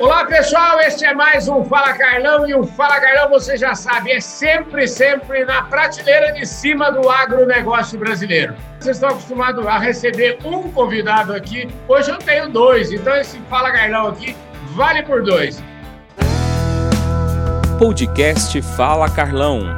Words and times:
Olá 0.00 0.24
pessoal, 0.26 0.78
este 0.78 1.04
é 1.04 1.12
mais 1.12 1.48
um 1.48 1.64
Fala 1.64 1.92
Carlão 1.92 2.48
e 2.48 2.54
o 2.54 2.62
Fala 2.62 3.00
Carlão, 3.00 3.30
você 3.30 3.56
já 3.56 3.74
sabe, 3.74 4.12
é 4.12 4.20
sempre, 4.20 4.86
sempre 4.86 5.44
na 5.44 5.62
prateleira 5.62 6.32
de 6.34 6.46
cima 6.46 6.92
do 6.92 7.10
agronegócio 7.10 7.98
brasileiro. 7.98 8.54
Vocês 8.78 8.96
estão 8.96 9.08
acostumados 9.08 9.66
a 9.66 9.76
receber 9.76 10.38
um 10.44 10.70
convidado 10.70 11.32
aqui, 11.34 11.68
hoje 11.88 12.12
eu 12.12 12.18
tenho 12.18 12.48
dois, 12.48 12.92
então 12.92 13.12
esse 13.16 13.40
Fala 13.50 13.72
Carlão 13.72 14.06
aqui 14.06 14.36
vale 14.76 15.02
por 15.02 15.24
dois. 15.24 15.60
Podcast 17.76 18.62
Fala 18.76 19.10
Carlão. 19.10 19.74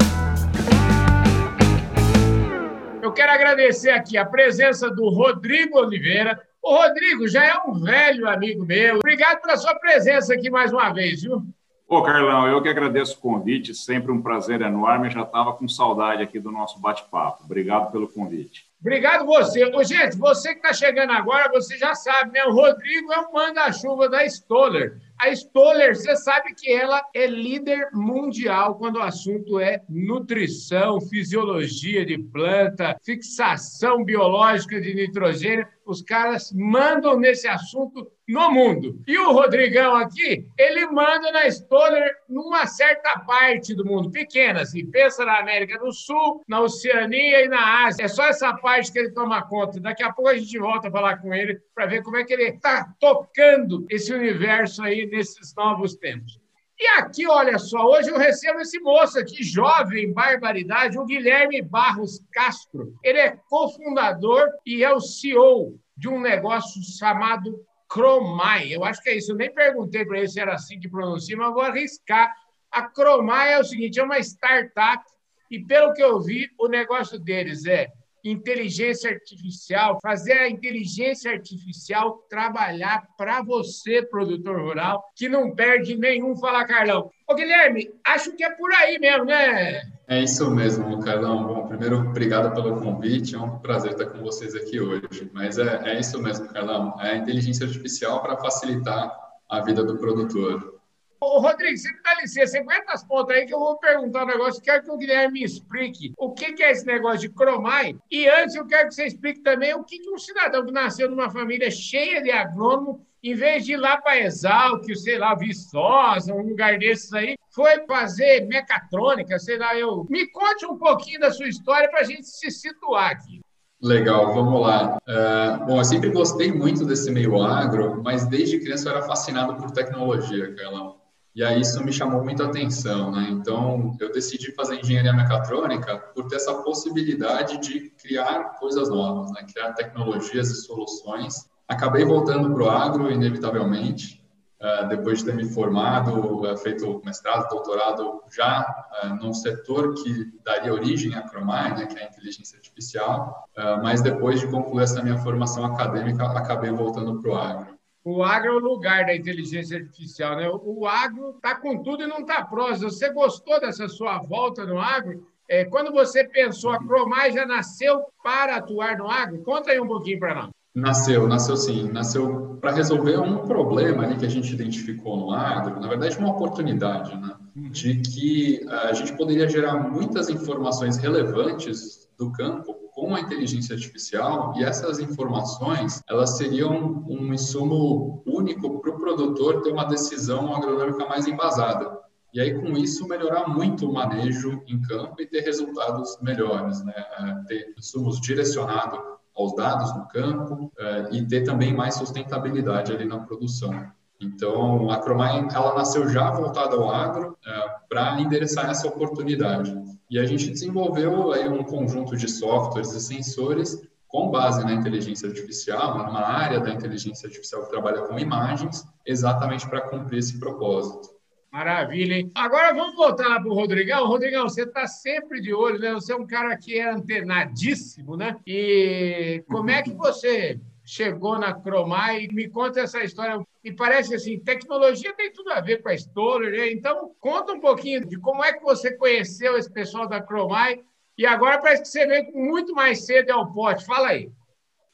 Eu 3.02 3.10
quero 3.10 3.32
agradecer 3.32 3.90
aqui 3.90 4.18
a 4.18 4.26
presença 4.26 4.90
do 4.90 5.08
Rodrigo 5.08 5.78
Oliveira, 5.78 6.38
o 6.62 6.74
Rodrigo 6.74 7.28
já 7.28 7.44
é 7.44 7.58
um 7.66 7.80
velho 7.80 8.28
amigo 8.28 8.64
meu. 8.64 8.96
Obrigado 8.96 9.40
pela 9.40 9.56
sua 9.56 9.74
presença 9.74 10.34
aqui 10.34 10.50
mais 10.50 10.72
uma 10.72 10.92
vez, 10.92 11.22
viu? 11.22 11.42
Ô, 11.90 12.02
Carlão, 12.02 12.46
eu 12.46 12.62
que 12.62 12.68
agradeço 12.68 13.18
o 13.18 13.20
convite, 13.20 13.74
sempre 13.74 14.12
um 14.12 14.22
prazer 14.22 14.60
enorme. 14.60 15.08
Eu 15.08 15.10
já 15.10 15.22
estava 15.22 15.52
com 15.54 15.66
saudade 15.66 16.22
aqui 16.22 16.38
do 16.38 16.52
nosso 16.52 16.78
bate-papo. 16.78 17.42
Obrigado 17.42 17.90
pelo 17.90 18.06
convite. 18.06 18.70
Obrigado 18.80 19.26
você. 19.26 19.64
Ô, 19.64 19.82
gente, 19.82 20.16
você 20.16 20.50
que 20.50 20.60
está 20.60 20.72
chegando 20.72 21.10
agora, 21.10 21.50
você 21.50 21.76
já 21.76 21.94
sabe, 21.96 22.30
né? 22.30 22.44
O 22.44 22.52
Rodrigo 22.52 23.12
é 23.12 23.18
um 23.18 23.32
manda-chuva 23.32 24.08
da 24.08 24.24
Stoller. 24.24 25.00
A 25.22 25.28
Stoller, 25.32 25.94
você 25.94 26.16
sabe 26.16 26.54
que 26.54 26.72
ela 26.72 27.04
é 27.14 27.26
líder 27.26 27.90
mundial 27.92 28.76
quando 28.76 28.96
o 28.96 29.02
assunto 29.02 29.60
é 29.60 29.82
nutrição, 29.86 30.98
fisiologia 30.98 32.06
de 32.06 32.16
planta, 32.16 32.96
fixação 33.04 34.02
biológica 34.02 34.80
de 34.80 34.94
nitrogênio. 34.94 35.68
Os 35.84 36.00
caras 36.00 36.50
mandam 36.54 37.18
nesse 37.18 37.46
assunto 37.46 38.10
no 38.30 38.50
mundo. 38.50 39.02
E 39.06 39.18
o 39.18 39.32
Rodrigão 39.32 39.96
aqui, 39.96 40.46
ele 40.56 40.86
manda 40.86 41.32
na 41.32 41.48
Stoller 41.48 42.14
numa 42.28 42.64
certa 42.66 43.18
parte 43.20 43.74
do 43.74 43.84
mundo, 43.84 44.10
pequena, 44.10 44.60
assim. 44.60 44.86
Pensa 44.86 45.24
na 45.24 45.40
América 45.40 45.78
do 45.78 45.92
Sul, 45.92 46.42
na 46.46 46.60
Oceania 46.60 47.44
e 47.44 47.48
na 47.48 47.86
Ásia. 47.86 48.04
É 48.04 48.08
só 48.08 48.24
essa 48.28 48.54
parte 48.54 48.92
que 48.92 49.00
ele 49.00 49.10
toma 49.10 49.42
conta. 49.42 49.80
Daqui 49.80 50.04
a 50.04 50.12
pouco 50.12 50.30
a 50.30 50.38
gente 50.38 50.56
volta 50.58 50.88
a 50.88 50.92
falar 50.92 51.16
com 51.16 51.34
ele 51.34 51.60
para 51.74 51.86
ver 51.86 52.02
como 52.02 52.16
é 52.16 52.24
que 52.24 52.32
ele 52.32 52.44
está 52.44 52.94
tocando 53.00 53.84
esse 53.90 54.14
universo 54.14 54.82
aí 54.82 55.06
nesses 55.10 55.54
novos 55.54 55.94
tempos. 55.96 56.40
E 56.78 56.86
aqui, 56.98 57.26
olha 57.26 57.58
só, 57.58 57.84
hoje 57.84 58.08
eu 58.08 58.16
recebo 58.16 58.58
esse 58.60 58.80
moço 58.80 59.18
aqui, 59.18 59.42
jovem, 59.42 60.14
barbaridade, 60.14 60.98
o 60.98 61.04
Guilherme 61.04 61.60
Barros 61.60 62.24
Castro. 62.32 62.94
Ele 63.04 63.18
é 63.18 63.36
cofundador 63.50 64.48
e 64.64 64.82
é 64.82 64.90
o 64.90 64.98
CEO 64.98 65.78
de 65.94 66.08
um 66.08 66.18
negócio 66.18 66.80
chamado 66.82 67.62
Cromai. 67.86 68.74
Eu 68.74 68.82
acho 68.82 69.02
que 69.02 69.10
é 69.10 69.16
isso. 69.16 69.32
Eu 69.32 69.36
nem 69.36 69.52
perguntei 69.52 70.06
para 70.06 70.18
ele 70.18 70.28
se 70.28 70.40
era 70.40 70.54
assim 70.54 70.80
que 70.80 70.88
pronuncia, 70.88 71.36
mas 71.36 71.52
vou 71.52 71.60
arriscar. 71.60 72.32
A 72.70 72.82
Cromai 72.82 73.52
é 73.52 73.58
o 73.58 73.64
seguinte: 73.64 74.00
é 74.00 74.02
uma 74.02 74.18
startup, 74.18 75.04
e 75.50 75.58
pelo 75.58 75.92
que 75.92 76.02
eu 76.02 76.18
vi, 76.18 76.48
o 76.58 76.66
negócio 76.66 77.18
deles 77.18 77.66
é 77.66 77.88
inteligência 78.24 79.10
artificial, 79.10 79.98
fazer 80.02 80.32
a 80.32 80.48
inteligência 80.48 81.30
artificial 81.30 82.24
trabalhar 82.28 83.06
para 83.16 83.42
você, 83.42 84.02
produtor 84.02 84.60
rural, 84.60 85.04
que 85.16 85.28
não 85.28 85.54
perde 85.54 85.96
nenhum 85.96 86.36
Fala 86.36 86.64
Carlão. 86.64 87.10
Ô, 87.28 87.34
Guilherme, 87.34 87.90
acho 88.04 88.32
que 88.32 88.44
é 88.44 88.50
por 88.50 88.72
aí 88.74 88.98
mesmo, 88.98 89.24
né? 89.26 89.82
É 90.08 90.22
isso 90.22 90.50
mesmo, 90.50 90.98
Carlão. 91.00 91.46
Bom, 91.46 91.68
primeiro, 91.68 92.00
obrigado 92.00 92.52
pelo 92.52 92.80
convite. 92.80 93.36
É 93.36 93.38
um 93.38 93.58
prazer 93.60 93.92
estar 93.92 94.06
com 94.06 94.18
vocês 94.18 94.56
aqui 94.56 94.80
hoje. 94.80 95.30
Mas 95.32 95.56
é, 95.56 95.80
é 95.84 96.00
isso 96.00 96.20
mesmo, 96.20 96.48
Carlão. 96.48 96.96
É 97.00 97.12
a 97.12 97.16
inteligência 97.16 97.64
artificial 97.64 98.20
para 98.20 98.36
facilitar 98.36 99.16
a 99.48 99.60
vida 99.60 99.84
do 99.84 99.98
produtor. 99.98 100.79
Ô, 101.22 101.38
Rodrigo, 101.38 101.76
você 101.76 101.92
me 101.92 102.02
dá 102.02 102.14
licença, 102.14 102.58
aguenta 102.58 102.92
as 102.92 103.04
pontas 103.04 103.36
aí 103.36 103.44
que 103.44 103.52
eu 103.52 103.58
vou 103.58 103.76
perguntar 103.76 104.24
um 104.24 104.28
negócio. 104.28 104.62
Quero 104.62 104.82
que 104.82 104.90
o 104.90 104.96
Guilherme 104.96 105.40
me 105.40 105.44
explique 105.44 106.14
o 106.16 106.32
que 106.32 106.62
é 106.62 106.70
esse 106.70 106.86
negócio 106.86 107.20
de 107.20 107.28
cromai. 107.28 107.94
E 108.10 108.26
antes, 108.26 108.54
eu 108.54 108.66
quero 108.66 108.88
que 108.88 108.94
você 108.94 109.04
explique 109.04 109.40
também 109.40 109.74
o 109.74 109.84
que 109.84 110.00
um 110.10 110.16
cidadão 110.16 110.64
que 110.64 110.72
nasceu 110.72 111.10
numa 111.10 111.28
família 111.28 111.70
cheia 111.70 112.22
de 112.22 112.30
agrônomo, 112.30 113.06
em 113.22 113.34
vez 113.34 113.66
de 113.66 113.74
ir 113.74 113.76
lá 113.76 114.00
para 114.00 114.18
Exalc, 114.18 114.82
sei 114.96 115.18
lá, 115.18 115.34
Viçosa, 115.34 116.32
um 116.32 116.40
lugar 116.40 116.78
desses 116.78 117.12
aí, 117.12 117.36
foi 117.50 117.84
fazer 117.86 118.46
mecatrônica, 118.46 119.38
sei 119.38 119.58
lá, 119.58 119.76
eu. 119.76 120.06
Me 120.08 120.26
conte 120.28 120.64
um 120.64 120.78
pouquinho 120.78 121.20
da 121.20 121.30
sua 121.30 121.48
história 121.48 121.90
para 121.90 122.00
a 122.00 122.04
gente 122.04 122.24
se 122.24 122.50
situar 122.50 123.10
aqui. 123.10 123.40
Legal, 123.82 124.32
vamos 124.32 124.60
lá. 124.60 124.98
Uh, 125.06 125.66
bom, 125.66 125.78
eu 125.78 125.84
sempre 125.84 126.10
gostei 126.10 126.50
muito 126.50 126.86
desse 126.86 127.10
meio 127.10 127.42
agro, 127.42 128.02
mas 128.02 128.26
desde 128.26 128.58
criança 128.58 128.88
eu 128.88 128.96
era 128.96 129.06
fascinado 129.06 129.56
por 129.56 129.70
tecnologia, 129.70 130.54
Carlão. 130.54 130.99
E 131.34 131.44
aí 131.44 131.60
isso 131.60 131.82
me 131.84 131.92
chamou 131.92 132.24
muita 132.24 132.46
atenção, 132.46 133.12
né? 133.12 133.28
Então, 133.30 133.96
eu 134.00 134.10
decidi 134.10 134.52
fazer 134.52 134.80
engenharia 134.80 135.12
mecatrônica 135.12 135.96
por 136.12 136.26
ter 136.26 136.36
essa 136.36 136.54
possibilidade 136.62 137.58
de 137.58 137.90
criar 137.90 138.56
coisas 138.58 138.88
novas, 138.88 139.30
né? 139.32 139.46
Criar 139.52 139.72
tecnologias 139.74 140.50
e 140.50 140.56
soluções. 140.56 141.48
Acabei 141.68 142.04
voltando 142.04 142.52
para 142.52 142.64
o 142.64 142.68
agro, 142.68 143.12
inevitavelmente, 143.12 144.20
uh, 144.60 144.88
depois 144.88 145.20
de 145.20 145.26
ter 145.26 145.34
me 145.34 145.44
formado, 145.44 146.42
uh, 146.42 146.56
feito 146.58 147.00
mestrado, 147.04 147.48
doutorado, 147.48 148.22
já 148.34 148.66
uh, 149.04 149.14
num 149.14 149.32
setor 149.32 149.94
que 149.94 150.32
daria 150.44 150.74
origem 150.74 151.14
à 151.14 151.22
Cromai, 151.22 151.76
né? 151.76 151.86
Que 151.86 151.96
é 151.96 152.06
a 152.06 152.08
inteligência 152.08 152.56
artificial. 152.56 153.44
mas 153.84 154.02
depois 154.02 154.40
de 154.40 154.48
concluir 154.48 154.82
essa 154.82 155.00
minha 155.00 155.18
formação 155.18 155.64
acadêmica, 155.64 156.24
acabei 156.24 156.72
voltando 156.72 157.20
para 157.20 157.30
o 157.30 157.36
agro. 157.36 157.69
O 158.04 158.22
agro 158.22 158.52
é 158.52 158.54
o 158.54 158.58
lugar 158.58 159.04
da 159.04 159.14
inteligência 159.14 159.78
artificial, 159.78 160.36
né? 160.36 160.48
O 160.48 160.86
agro 160.86 161.34
está 161.36 161.54
com 161.54 161.82
tudo 161.82 162.02
e 162.02 162.06
não 162.06 162.20
está 162.20 162.42
próximo. 162.42 162.90
Você 162.90 163.12
gostou 163.12 163.60
dessa 163.60 163.88
sua 163.88 164.18
volta 164.18 164.64
no 164.64 164.78
agro? 164.78 165.26
É, 165.48 165.64
quando 165.64 165.92
você 165.92 166.24
pensou, 166.24 166.70
a 166.70 166.78
Cromai 166.78 167.32
já 167.32 167.44
nasceu 167.44 168.02
para 168.22 168.56
atuar 168.56 168.96
no 168.96 169.10
agro? 169.10 169.42
Conta 169.42 169.72
aí 169.72 169.80
um 169.80 169.86
pouquinho 169.86 170.18
para 170.18 170.34
nós. 170.34 170.50
Nasceu, 170.74 171.26
nasceu 171.26 171.56
sim. 171.56 171.90
Nasceu 171.90 172.56
para 172.60 172.70
resolver 172.70 173.18
um 173.18 173.38
problema 173.38 174.04
ali 174.04 174.16
que 174.16 174.24
a 174.24 174.30
gente 174.30 174.52
identificou 174.54 175.16
no 175.16 175.32
agro, 175.32 175.80
na 175.80 175.88
verdade, 175.88 176.16
uma 176.18 176.30
oportunidade, 176.30 177.16
né? 177.16 177.34
Uhum. 177.56 177.68
De 177.68 177.96
que 177.96 178.60
eh, 178.62 178.88
a 178.88 178.92
gente 178.92 179.12
poderia 179.14 179.48
gerar 179.48 179.74
muitas 179.74 180.28
informações 180.28 180.96
relevantes 180.96 182.08
do 182.16 182.30
campo 182.30 182.74
com 183.00 183.14
a 183.14 183.20
inteligência 183.20 183.74
artificial 183.74 184.52
e 184.56 184.62
essas 184.62 184.98
informações 184.98 186.02
elas 186.06 186.36
seriam 186.36 187.02
um 187.08 187.32
insumo 187.32 188.22
único 188.26 188.78
para 188.78 188.90
o 188.90 188.98
produtor 188.98 189.62
ter 189.62 189.72
uma 189.72 189.84
decisão 189.84 190.54
agronômica 190.54 191.06
mais 191.06 191.26
embasada. 191.26 191.98
E 192.32 192.40
aí, 192.40 192.54
com 192.60 192.76
isso, 192.76 193.08
melhorar 193.08 193.48
muito 193.48 193.88
o 193.88 193.92
manejo 193.92 194.62
em 194.68 194.80
campo 194.82 195.20
e 195.20 195.26
ter 195.26 195.40
resultados 195.40 196.16
melhores, 196.20 196.84
né? 196.84 196.94
É, 196.96 197.34
ter 197.48 197.74
insumos 197.76 198.20
direcionados 198.20 199.00
aos 199.34 199.56
dados 199.56 199.96
no 199.96 200.06
campo 200.06 200.70
é, 200.78 201.08
e 201.10 201.26
ter 201.26 201.42
também 201.42 201.74
mais 201.74 201.94
sustentabilidade 201.94 202.92
ali 202.92 203.04
na 203.04 203.18
produção. 203.18 203.90
Então, 204.20 204.90
a 204.90 204.98
Cromai, 204.98 205.48
ela 205.52 205.74
nasceu 205.74 206.08
já 206.08 206.30
voltada 206.30 206.76
ao 206.76 206.90
agro 206.90 207.36
é, 207.44 207.69
para 207.90 208.20
endereçar 208.20 208.70
essa 208.70 208.86
oportunidade. 208.86 209.76
E 210.08 210.18
a 210.18 210.24
gente 210.24 210.48
desenvolveu 210.48 211.32
aí 211.32 211.48
um 211.48 211.64
conjunto 211.64 212.16
de 212.16 212.30
softwares 212.30 212.92
e 212.92 213.00
sensores 213.00 213.82
com 214.06 214.30
base 214.30 214.64
na 214.64 214.72
inteligência 214.72 215.28
artificial, 215.28 215.98
numa 215.98 216.20
área 216.20 216.60
da 216.60 216.70
inteligência 216.70 217.26
artificial 217.26 217.64
que 217.64 217.70
trabalha 217.70 218.02
com 218.02 218.18
imagens, 218.18 218.84
exatamente 219.04 219.68
para 219.68 219.82
cumprir 219.82 220.18
esse 220.18 220.38
propósito. 220.38 221.10
Maravilha, 221.52 222.14
hein? 222.14 222.30
Agora 222.34 222.72
vamos 222.72 222.94
voltar 222.94 223.40
para 223.40 223.48
o 223.48 223.54
Rodrigão. 223.54 224.06
Rodrigão, 224.06 224.48
você 224.48 224.62
está 224.62 224.86
sempre 224.86 225.40
de 225.40 225.52
olho, 225.52 225.80
né? 225.80 225.92
Você 225.92 226.12
é 226.12 226.16
um 226.16 226.26
cara 226.26 226.56
que 226.56 226.78
é 226.78 226.88
antenadíssimo, 226.88 228.16
né? 228.16 228.36
E 228.46 229.42
como 229.48 229.68
é 229.68 229.82
que 229.82 229.92
você 229.92 230.60
chegou 230.90 231.38
na 231.38 231.54
Cromai. 231.54 232.26
Me 232.32 232.48
conta 232.48 232.80
essa 232.80 233.02
história. 233.04 233.40
Me 233.62 233.72
parece 233.72 234.14
assim, 234.14 234.40
tecnologia 234.40 235.14
tem 235.14 235.32
tudo 235.32 235.52
a 235.52 235.60
ver 235.60 235.82
com 235.82 235.88
a 235.88 235.94
Stoller, 235.94 236.50
né? 236.50 236.72
Então, 236.72 237.12
conta 237.20 237.52
um 237.52 237.60
pouquinho 237.60 238.04
de 238.04 238.18
como 238.18 238.44
é 238.44 238.52
que 238.52 238.62
você 238.62 238.96
conheceu 238.96 239.56
esse 239.56 239.72
pessoal 239.72 240.08
da 240.08 240.20
Cromai 240.20 240.80
e 241.16 241.24
agora 241.24 241.60
parece 241.60 241.82
que 241.82 241.88
você 241.88 242.06
veio 242.06 242.32
muito 242.34 242.74
mais 242.74 243.06
cedo 243.06 243.30
ao 243.30 243.52
pote. 243.52 243.84
Fala 243.84 244.08
aí. 244.08 244.30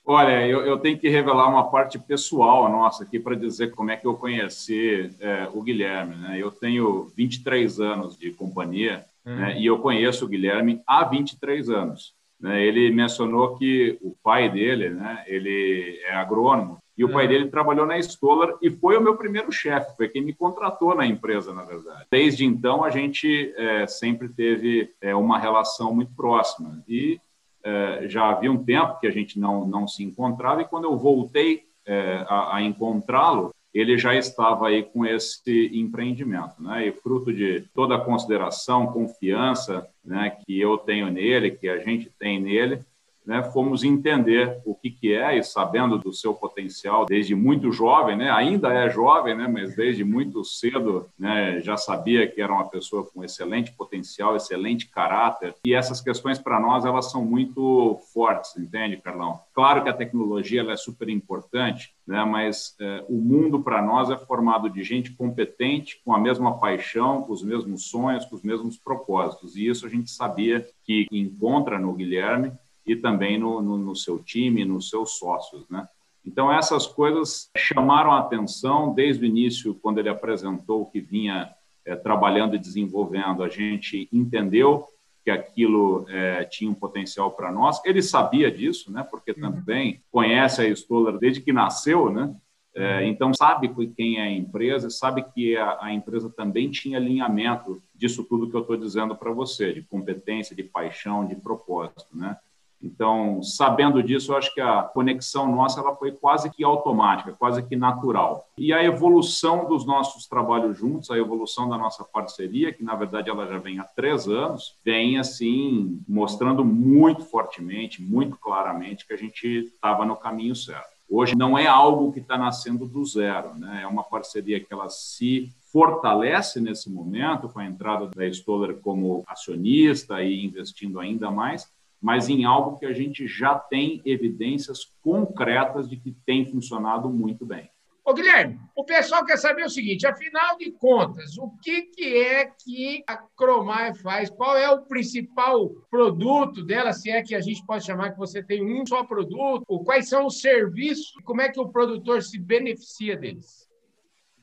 Olha, 0.05 0.47
eu, 0.47 0.65
eu, 0.65 0.79
tenho 0.79 0.99
que 0.99 1.09
revelar 1.09 1.49
uma 1.49 1.69
parte 1.69 1.99
pessoal 1.99 2.71
nossa 2.71 3.03
aqui 3.03 3.19
para 3.19 3.35
dizer 3.35 3.73
como 3.73 3.91
é 3.91 3.97
que 3.97 4.07
eu 4.07 4.15
conheci 4.15 5.11
é, 5.19 5.49
o 5.53 5.63
Guilherme. 5.63 6.15
Né? 6.15 6.39
Eu 6.39 6.51
tenho 6.51 7.11
23 7.17 7.81
anos 7.81 8.17
de 8.17 8.31
companhia 8.31 9.05
hum. 9.25 9.35
né? 9.35 9.59
e 9.59 9.67
eu 9.67 9.79
conheço 9.79 10.25
o 10.25 10.29
Guilherme 10.29 10.81
há 10.87 11.05
23 11.05 11.71
anos. 11.71 12.16
Né? 12.41 12.65
Ele 12.65 12.91
mencionou 12.91 13.57
que 13.57 13.99
o 14.03 14.15
pai 14.23 14.51
dele, 14.51 14.91
né, 14.91 15.25
ele 15.27 16.01
é 16.05 16.15
agrônomo, 16.15 16.79
e 16.97 17.05
o 17.05 17.13
pai 17.13 17.27
hum. 17.27 17.29
dele 17.29 17.49
trabalhou 17.49 17.85
na 17.85 17.99
Stoller 17.99 18.55
e 18.63 18.71
foi 18.71 18.97
o 18.97 19.03
meu 19.03 19.17
primeiro 19.17 19.53
chefe, 19.53 19.95
foi 19.97 20.09
quem 20.09 20.23
me 20.23 20.33
contratou 20.33 20.95
na 20.95 21.07
empresa, 21.07 21.53
na 21.53 21.63
verdade. 21.63 22.07
Desde 22.11 22.45
então, 22.45 22.83
a 22.83 22.91
gente 22.91 23.53
é, 23.57 23.87
sempre 23.87 24.29
teve 24.31 24.95
é, 25.01 25.15
uma 25.15 25.39
relação 25.39 25.95
muito 25.95 26.15
próxima. 26.15 26.83
E 26.89 27.21
é, 27.63 28.09
já 28.09 28.31
havia 28.31 28.51
um 28.51 28.65
tempo 28.65 28.99
que 28.99 29.07
a 29.07 29.11
gente 29.11 29.39
não, 29.39 29.67
não 29.67 29.87
se 29.87 30.03
encontrava, 30.03 30.63
e 30.63 30.67
quando 30.67 30.85
eu 30.85 30.97
voltei 30.97 31.65
é, 31.85 32.25
a, 32.29 32.57
a 32.57 32.63
encontrá-lo, 32.63 33.55
ele 33.79 33.99
já 33.99 34.15
estava 34.15 34.69
aí 34.69 34.83
com 34.83 35.05
esse 35.05 35.71
empreendimento, 35.75 36.55
né? 36.63 36.87
E 36.87 36.93
fruto 36.93 37.31
de 37.33 37.69
toda 37.75 37.97
a 37.97 38.01
consideração, 38.01 38.87
confiança, 38.87 39.87
né, 40.03 40.31
que 40.31 40.59
eu 40.59 40.79
tenho 40.79 41.11
nele, 41.11 41.51
que 41.51 41.69
a 41.69 41.79
gente 41.79 42.11
tem 42.19 42.41
nele, 42.41 42.83
né, 43.27 43.43
fomos 43.43 43.83
entender 43.83 44.61
o 44.65 44.75
que, 44.75 44.91
que 44.91 45.13
é 45.13 45.37
e 45.37 45.43
sabendo 45.43 45.99
do 45.99 46.13
seu 46.13 46.33
potencial 46.33 47.05
desde 47.05 47.35
muito 47.35 47.73
jovem, 47.73 48.17
né, 48.17 48.31
ainda 48.31 48.73
é 48.73 48.89
jovem, 48.89 49.35
né, 49.35 49.49
mas 49.49 49.75
desde 49.75 50.05
muito 50.05 50.45
cedo 50.45 51.09
né, 51.19 51.61
já 51.61 51.77
sabia 51.77 52.27
que 52.29 52.41
era 52.41 52.53
uma 52.53 52.69
pessoa 52.69 53.05
com 53.05 53.25
excelente 53.25 53.73
potencial, 53.73 54.37
excelente 54.37 54.89
caráter 54.89 55.55
e 55.67 55.75
essas 55.75 56.01
questões 56.01 56.39
para 56.39 56.61
nós 56.61 56.85
elas 56.85 57.11
são 57.11 57.25
muito 57.25 57.99
fortes, 58.13 58.57
entende, 58.57 58.97
Carlão? 58.99 59.41
Claro 59.53 59.83
que 59.83 59.89
a 59.89 59.95
tecnologia 59.95 60.61
ela 60.61 60.73
é 60.73 60.77
super 60.77 61.09
importante, 61.09 61.95
né, 62.07 62.25
mas 62.25 62.77
é, 62.81 63.05
o 63.09 63.17
mundo 63.17 63.61
para 63.61 63.83
nós 63.83 64.09
é 64.09 64.17
formado 64.17 64.71
de 64.71 64.85
gente 64.85 65.11
competente, 65.13 66.01
com 66.05 66.15
a 66.15 66.19
mesma 66.21 66.59
paixão, 66.59 67.23
com 67.23 67.33
os 67.33 67.43
mesmos 67.43 67.89
sonhos, 67.89 68.25
com 68.25 68.37
os 68.37 68.43
mesmos 68.43 68.77
propósitos 68.77 69.57
e 69.57 69.67
isso 69.67 69.85
a 69.85 69.89
gente 69.89 70.11
sabia 70.11 70.65
que 70.85 71.07
encontra 71.11 71.79
no 71.79 71.93
Guilherme 71.93 72.53
e 72.87 72.97
também 72.97 73.39
no, 73.39 73.61
no, 73.61 73.77
no 73.77 73.97
seu 73.97 74.19
time, 74.19 74.65
nos 74.65 74.89
seus 74.89 75.19
sócios, 75.19 75.69
né? 75.69 75.89
Então, 76.25 76.53
essas 76.53 76.87
coisas 76.87 77.51
chamaram 77.57 78.11
a 78.11 78.19
atenção 78.19 78.93
desde 78.93 79.25
o 79.25 79.27
início, 79.27 79.75
quando 79.77 79.99
ele 79.99 80.09
apresentou 80.09 80.83
o 80.83 80.87
que 80.87 81.01
vinha 81.01 81.55
é, 81.85 81.95
trabalhando 81.95 82.57
e 82.57 82.59
desenvolvendo. 82.59 83.45
A 83.45 83.49
gente 83.49 84.09
entendeu 84.13 84.89
que 85.25 85.31
aquilo 85.31 86.05
é, 86.09 86.45
tinha 86.45 86.71
um 86.71 86.75
potencial 86.75 87.31
para 87.31 87.53
nós. 87.53 87.81
Ele 87.85 88.03
sabia 88.03 88.51
disso, 88.51 88.93
né? 88.93 89.07
Porque 89.09 89.33
uhum. 89.33 89.53
também 89.53 90.01
conhece 90.11 90.63
a 90.63 90.69
Stoller 90.69 91.17
desde 91.17 91.41
que 91.41 91.53
nasceu, 91.53 92.11
né? 92.11 92.35
É, 92.75 93.07
então 93.07 93.33
sabe 93.33 93.73
quem 93.97 94.19
é 94.19 94.23
a 94.23 94.31
empresa, 94.31 94.91
sabe 94.91 95.25
que 95.35 95.57
a, 95.57 95.79
a 95.81 95.95
empresa 95.95 96.29
também 96.29 96.71
tinha 96.71 96.99
alinhamento 96.99 97.83
disso 97.95 98.23
tudo 98.23 98.51
que 98.51 98.55
eu 98.55 98.61
estou 98.61 98.77
dizendo 98.77 99.17
para 99.17 99.33
você, 99.33 99.73
de 99.73 99.81
competência, 99.83 100.55
de 100.55 100.63
paixão, 100.63 101.27
de 101.27 101.35
propósito, 101.35 102.07
né? 102.13 102.37
Então, 102.83 103.43
sabendo 103.43 104.03
disso, 104.03 104.33
eu 104.33 104.37
acho 104.37 104.53
que 104.55 104.61
a 104.61 104.83
conexão 104.83 105.51
nossa 105.51 105.81
ela 105.81 105.95
foi 105.95 106.13
quase 106.13 106.51
que 106.51 106.63
automática, 106.63 107.33
quase 107.33 107.63
que 107.63 107.77
natural. 107.77 108.49
E 108.57 108.73
a 108.73 108.83
evolução 108.83 109.67
dos 109.67 109.87
nossos 109.87 110.27
trabalhos 110.27 110.77
juntos, 110.79 111.11
a 111.11 111.19
evolução 111.19 111.69
da 111.69 111.79
nossa 111.79 112.05
parceria, 112.05 112.73
que 112.73 112.85
na 112.85 112.95
verdade 112.95 113.31
ela 113.31 113.47
já 113.47 113.59
vem 113.59 113.79
há 113.79 113.85
três 113.85 114.29
anos, 114.29 114.77
vem 114.85 115.19
assim 115.19 116.01
mostrando 116.09 116.65
muito 116.65 117.25
fortemente, 117.25 118.03
muito 118.03 118.37
claramente 118.37 119.07
que 119.07 119.15
a 119.15 119.19
gente 119.19 119.47
estava 119.47 120.05
no 120.05 120.17
caminho 120.17 120.55
certo. 120.55 120.97
Hoje 121.09 121.37
não 121.37 121.57
é 121.57 121.67
algo 121.67 122.13
que 122.13 122.19
está 122.19 122.37
nascendo 122.37 122.85
do 122.85 123.05
zero, 123.05 123.55
né? 123.55 123.81
É 123.83 123.87
uma 123.87 124.03
parceria 124.03 124.59
que 124.59 124.73
ela 124.73 124.89
se 124.89 125.53
fortalece 125.73 126.61
nesse 126.61 126.91
momento 126.91 127.49
com 127.49 127.61
a 127.61 127.65
entrada 127.65 128.09
da 128.09 128.27
Stoller 128.29 128.77
como 128.81 129.23
acionista 129.27 130.23
e 130.23 130.45
investindo 130.45 130.99
ainda 130.99 131.31
mais, 131.31 131.71
mas 132.01 132.29
em 132.29 132.45
algo 132.45 132.79
que 132.79 132.87
a 132.87 132.93
gente 132.93 133.27
já 133.27 133.55
tem 133.55 134.01
evidências 134.05 134.85
concretas 135.03 135.89
de 135.89 135.97
que 135.97 136.13
tem 136.25 136.45
funcionado 136.47 137.09
muito 137.09 137.45
bem. 137.45 137.71
Ô, 138.07 138.15
Guilherme, 138.15 138.61
o 138.77 138.85
pessoal 138.85 139.25
quer 139.25 139.37
saber 139.37 139.65
o 139.65 139.69
seguinte: 139.69 140.07
afinal 140.07 140.57
de 140.57 140.71
contas, 140.71 141.37
o 141.37 141.51
que, 141.61 141.83
que 141.83 142.17
é 142.17 142.47
que 142.47 143.03
a 143.05 143.17
Cromai 143.17 143.97
faz? 143.97 144.31
Qual 144.31 144.57
é 144.57 144.71
o 144.71 144.83
principal 144.83 145.71
produto 145.91 146.65
dela? 146.65 146.93
Se 146.93 147.11
é 147.11 147.21
que 147.21 147.35
a 147.35 147.41
gente 147.41 147.67
pode 147.67 147.85
chamar 147.85 148.13
que 148.13 148.19
você 148.19 148.41
tem 148.41 148.65
um 148.65 148.87
só 148.87 149.03
produto? 149.03 149.83
Quais 149.85 150.09
são 150.09 150.27
os 150.27 150.41
serviços? 150.41 151.15
Como 151.25 151.41
é 151.41 151.49
que 151.49 151.59
o 151.59 151.69
produtor 151.69 152.23
se 152.23 152.39
beneficia 152.39 153.17
deles? 153.17 153.67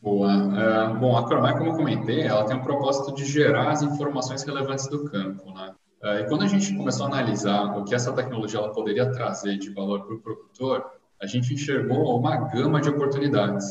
Boa. 0.02 0.28
Uh, 0.28 1.00
bom, 1.00 1.16
a 1.16 1.26
Cromai, 1.26 1.58
como 1.58 1.70
eu 1.70 1.78
comentei, 1.78 2.24
ela 2.24 2.44
tem 2.44 2.58
o 2.58 2.64
propósito 2.64 3.16
de 3.16 3.24
gerar 3.24 3.72
as 3.72 3.82
informações 3.82 4.44
relevantes 4.44 4.88
do 4.90 5.06
campo, 5.06 5.50
né? 5.54 5.74
É, 6.04 6.20
e 6.20 6.24
quando 6.26 6.44
a 6.44 6.48
gente 6.48 6.76
começou 6.76 7.06
a 7.06 7.10
analisar 7.10 7.78
o 7.78 7.86
que 7.86 7.96
essa 7.96 8.12
tecnologia 8.12 8.60
ela 8.60 8.74
poderia 8.74 9.10
trazer 9.10 9.58
de 9.58 9.70
valor 9.70 10.06
para 10.06 10.16
o 10.16 10.20
produtor, 10.20 10.86
a 11.22 11.26
gente 11.26 11.54
enxergou 11.54 12.20
uma 12.20 12.36
gama 12.50 12.82
de 12.82 12.90
oportunidades. 12.90 13.66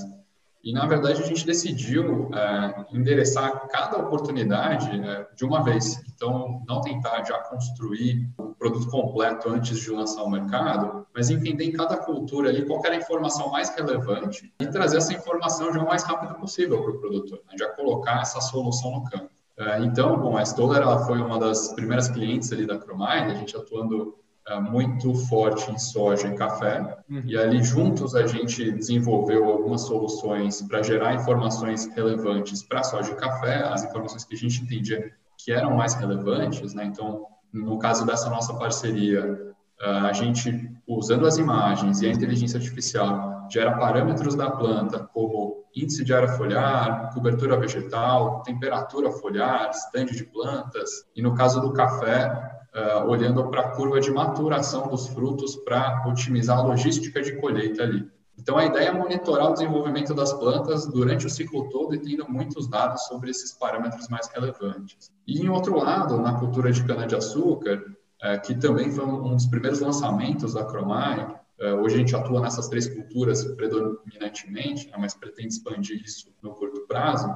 E, 0.64 0.72
na 0.72 0.86
verdade, 0.86 1.20
a 1.20 1.26
gente 1.26 1.44
decidiu 1.44 2.30
é, 2.32 2.86
endereçar 2.96 3.68
cada 3.68 3.98
oportunidade 3.98 4.88
é, 4.98 5.26
de 5.34 5.44
uma 5.44 5.62
vez. 5.62 6.00
Então, 6.14 6.62
não 6.66 6.80
tentar 6.80 7.22
já 7.24 7.36
construir 7.38 8.30
o 8.38 8.54
produto 8.54 8.88
completo 8.88 9.50
antes 9.50 9.78
de 9.78 9.90
lançar 9.90 10.22
o 10.22 10.30
mercado, 10.30 11.04
mas 11.12 11.30
entender 11.30 11.64
em 11.64 11.72
cada 11.72 11.96
cultura 11.96 12.48
ali 12.48 12.64
qual 12.64 12.80
era 12.86 12.94
a 12.94 12.98
informação 12.98 13.50
mais 13.50 13.74
relevante 13.74 14.54
e 14.60 14.66
trazer 14.68 14.98
essa 14.98 15.12
informação 15.12 15.72
já 15.72 15.82
o 15.82 15.86
mais 15.86 16.04
rápido 16.04 16.36
possível 16.36 16.80
para 16.80 16.92
o 16.92 17.00
produtor, 17.00 17.40
né? 17.50 17.56
já 17.58 17.68
colocar 17.70 18.22
essa 18.22 18.40
solução 18.40 18.92
no 18.92 19.04
campo. 19.04 19.30
É, 19.62 19.78
então, 19.84 20.18
bom, 20.18 20.36
a 20.36 20.42
Stoller 20.42 20.82
ela 20.82 21.06
foi 21.06 21.20
uma 21.20 21.38
das 21.38 21.72
primeiras 21.74 22.08
clientes 22.08 22.52
ali 22.52 22.66
da 22.66 22.78
Cromine, 22.78 23.30
a 23.30 23.34
gente 23.34 23.56
atuando 23.56 24.16
é, 24.48 24.58
muito 24.58 25.14
forte 25.14 25.70
em 25.70 25.78
soja 25.78 26.26
e 26.26 26.34
café, 26.34 26.98
uhum. 27.08 27.22
e 27.24 27.36
ali 27.36 27.62
juntos 27.62 28.16
a 28.16 28.26
gente 28.26 28.72
desenvolveu 28.72 29.44
algumas 29.44 29.82
soluções 29.82 30.62
para 30.62 30.82
gerar 30.82 31.14
informações 31.14 31.86
relevantes 31.94 32.62
para 32.64 32.82
soja 32.82 33.12
e 33.12 33.14
café, 33.14 33.62
as 33.62 33.84
informações 33.84 34.24
que 34.24 34.34
a 34.34 34.38
gente 34.38 34.62
entendia 34.62 35.12
que 35.38 35.52
eram 35.52 35.76
mais 35.76 35.94
relevantes, 35.94 36.74
né? 36.74 36.84
Então, 36.84 37.26
no 37.52 37.78
caso 37.78 38.04
dessa 38.04 38.28
nossa 38.28 38.54
parceria, 38.54 39.52
é, 39.80 39.86
a 39.86 40.12
gente, 40.12 40.70
usando 40.88 41.24
as 41.24 41.38
imagens 41.38 42.00
e 42.00 42.06
a 42.06 42.10
inteligência 42.10 42.58
artificial, 42.58 43.41
gera 43.52 43.76
parâmetros 43.76 44.34
da 44.34 44.50
planta, 44.50 44.98
como 45.12 45.64
índice 45.76 46.02
de 46.04 46.14
área 46.14 46.28
foliar, 46.28 47.12
cobertura 47.12 47.56
vegetal, 47.58 48.42
temperatura 48.42 49.10
foliar, 49.10 49.70
estande 49.70 50.16
de 50.16 50.24
plantas, 50.24 51.04
e 51.14 51.20
no 51.20 51.34
caso 51.34 51.60
do 51.60 51.72
café, 51.72 52.30
uh, 52.74 53.06
olhando 53.06 53.46
para 53.50 53.60
a 53.60 53.68
curva 53.72 54.00
de 54.00 54.10
maturação 54.10 54.88
dos 54.88 55.08
frutos 55.08 55.54
para 55.56 56.02
otimizar 56.06 56.58
a 56.58 56.62
logística 56.62 57.20
de 57.20 57.38
colheita 57.38 57.82
ali. 57.82 58.10
Então, 58.38 58.56
a 58.56 58.64
ideia 58.64 58.88
é 58.88 58.92
monitorar 58.92 59.50
o 59.50 59.52
desenvolvimento 59.52 60.14
das 60.14 60.32
plantas 60.32 60.86
durante 60.86 61.26
o 61.26 61.30
ciclo 61.30 61.68
todo 61.68 61.94
e 61.94 61.98
tendo 61.98 62.26
muitos 62.30 62.66
dados 62.66 63.02
sobre 63.02 63.30
esses 63.30 63.52
parâmetros 63.52 64.08
mais 64.08 64.26
relevantes. 64.28 65.12
E, 65.26 65.42
em 65.42 65.50
outro 65.50 65.76
lado, 65.78 66.16
na 66.16 66.38
cultura 66.38 66.72
de 66.72 66.82
cana-de-açúcar, 66.82 67.82
uh, 68.24 68.40
que 68.40 68.54
também 68.54 68.90
foi 68.90 69.04
um 69.04 69.34
dos 69.34 69.44
primeiros 69.44 69.80
lançamentos 69.80 70.54
da 70.54 70.64
Cromai, 70.64 71.41
hoje 71.70 71.94
a 71.94 71.98
gente 71.98 72.16
atua 72.16 72.40
nessas 72.40 72.68
três 72.68 72.88
culturas 72.88 73.44
predominantemente, 73.44 74.88
né, 74.88 74.96
mas 74.98 75.14
pretende 75.14 75.54
expandir 75.54 76.02
isso 76.02 76.32
no 76.42 76.54
curto 76.54 76.86
prazo. 76.88 77.32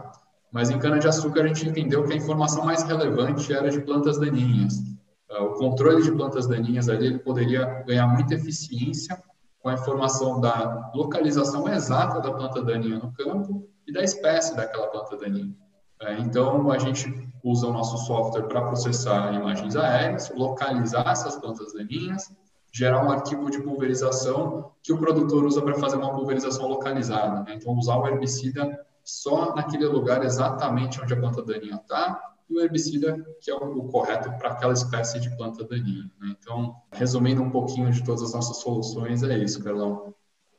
Mas 0.51 0.71
em 0.71 0.79
cana-de-açúcar 0.79 1.43
a 1.43 1.47
gente 1.47 1.69
entendeu 1.69 2.05
que 2.05 2.13
a 2.13 2.17
informação 2.17 2.65
mais 2.65 2.83
relevante 2.83 3.53
era 3.53 3.71
de 3.71 3.81
plantas 3.81 4.19
daninhas. 4.19 4.83
É, 5.31 5.39
o 5.41 5.55
controle 5.55 6.03
de 6.03 6.13
plantas 6.13 6.47
daninhas 6.47 6.89
ali 6.89 7.07
ele 7.07 7.19
poderia 7.19 7.83
ganhar 7.87 8.07
muita 8.07 8.35
eficiência 8.35 9.23
com 9.61 9.69
a 9.69 9.75
informação 9.75 10.41
da 10.41 10.91
localização 10.95 11.69
exata 11.69 12.21
da 12.21 12.33
planta 12.33 12.63
daninha 12.63 12.99
no 12.99 13.13
campo 13.13 13.69
e 13.87 13.93
da 13.93 14.03
espécie 14.03 14.57
daquela 14.57 14.89
planta 14.89 15.17
daninha. 15.17 15.55
É, 16.01 16.19
então, 16.19 16.71
a 16.71 16.79
gente 16.79 17.13
usa 17.43 17.67
o 17.67 17.73
nosso 17.73 17.99
software 18.07 18.45
para 18.45 18.63
processar 18.63 19.33
imagens 19.35 19.77
aéreas, 19.77 20.33
localizar 20.35 21.09
essas 21.09 21.37
plantas 21.37 21.73
daninhas 21.73 22.31
gerar 22.77 23.03
um 23.03 23.11
arquivo 23.11 23.51
de 23.51 23.63
pulverização 23.63 24.71
que 24.83 24.93
o 24.93 24.99
produtor 24.99 25.47
usa 25.47 25.63
para 25.63 25.77
fazer 25.77 25.97
uma 25.97 26.15
pulverização 26.15 26.69
localizada. 26.69 27.43
Né? 27.43 27.55
Então, 27.55 27.73
usar 27.73 27.97
o 27.97 28.07
herbicida 28.07 28.79
só 29.03 29.55
naquele 29.55 29.87
lugar 29.87 30.23
exatamente 30.23 31.01
onde 31.01 31.15
a 31.15 31.17
planta 31.17 31.43
daninha 31.43 31.77
está 31.77 32.21
e 32.51 32.55
o 32.55 32.61
herbicida 32.61 33.17
que 33.41 33.51
é 33.51 33.55
o, 33.55 33.85
correto 33.85 34.31
para 34.37 34.51
aquela 34.51 34.75
espécie 34.75 35.19
de 35.19 35.35
planta 35.39 35.65
daninha. 35.65 36.11
Né? 36.21 36.37
Então, 36.39 36.77
resumindo 36.93 37.43
um 37.43 37.49
pouquinho 37.49 37.91
de 37.91 38.05
todas 38.05 38.23
as 38.23 38.35
nossas 38.35 38.59
soluções, 38.59 39.23
é 39.23 39.39
isso, 39.39 39.65
Carlão 39.65 40.15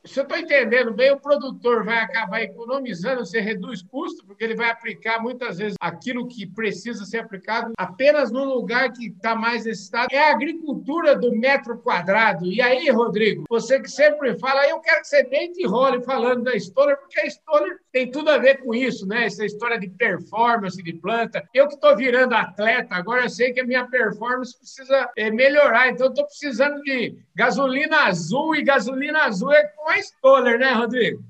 se 0.08 0.20
eu 0.20 0.24
estou 0.24 0.38
entendendo 0.38 0.94
bem, 0.94 1.12
o 1.12 1.20
produtor 1.20 1.84
vai 1.84 2.00
acabar 2.00 2.42
economizando, 2.42 3.26
você 3.26 3.40
reduz 3.40 3.82
custo, 3.82 4.26
porque 4.26 4.44
ele 4.44 4.56
vai 4.56 4.70
aplicar 4.70 5.22
muitas 5.22 5.58
vezes 5.58 5.76
aquilo 5.80 6.28
que 6.28 6.48
precisa 6.48 7.06
ser 7.06 7.20
aplicado 7.20 7.74
apenas 7.78 8.32
no 8.32 8.44
lugar 8.46 8.92
que 8.94 9.08
está 9.08 9.36
mais 9.36 9.66
necessitado. 9.66 10.08
É 10.12 10.30
a 10.30 10.32
agricultura 10.32 11.16
do 11.16 11.36
metro 11.36 11.78
quadrado. 11.80 12.46
E 12.46 12.62
aí, 12.62 12.90
Rodrigo, 12.90 13.44
você 13.50 13.80
que 13.80 13.90
sempre 13.90 14.38
fala, 14.40 14.68
eu 14.68 14.80
quero 14.80 15.02
que 15.02 15.08
você 15.08 15.24
deite 15.24 15.62
e 15.62 15.68
role 15.68 16.02
falando 16.04 16.44
da 16.44 16.56
Stoller, 16.56 16.98
porque 16.98 17.20
a 17.20 17.26
Stoller 17.26 17.78
tem 17.92 18.10
tudo 18.10 18.30
a 18.30 18.38
ver 18.38 18.64
com 18.64 18.74
isso, 18.74 19.06
né? 19.08 19.26
Essa 19.26 19.46
história 19.46 19.80
de 19.80 19.90
performance 19.90 20.82
de 20.82 20.94
planta. 20.94 21.48
Eu 21.54 21.68
que 21.68 21.76
estou 21.76 21.96
virando 21.96 22.34
atleta, 22.34 22.96
agora 22.96 23.24
eu 23.24 23.30
sei 23.30 23.52
que 23.52 23.60
a 23.60 23.66
minha 23.66 23.86
performance 23.86 24.58
precisa 24.58 25.10
é, 25.18 25.30
melhorar, 25.30 25.90
então 25.90 26.08
estou 26.08 26.26
precisando 26.26 26.82
de 26.82 27.18
gasolina 27.36 28.06
azul, 28.06 28.56
e 28.56 28.64
gasolina 28.64 29.24
azul 29.24 29.52
é 29.52 29.64
com 29.68 29.90
a 29.90 29.97
spoiler, 30.00 30.60
né, 30.60 30.74
Rodrigo? 30.74 31.24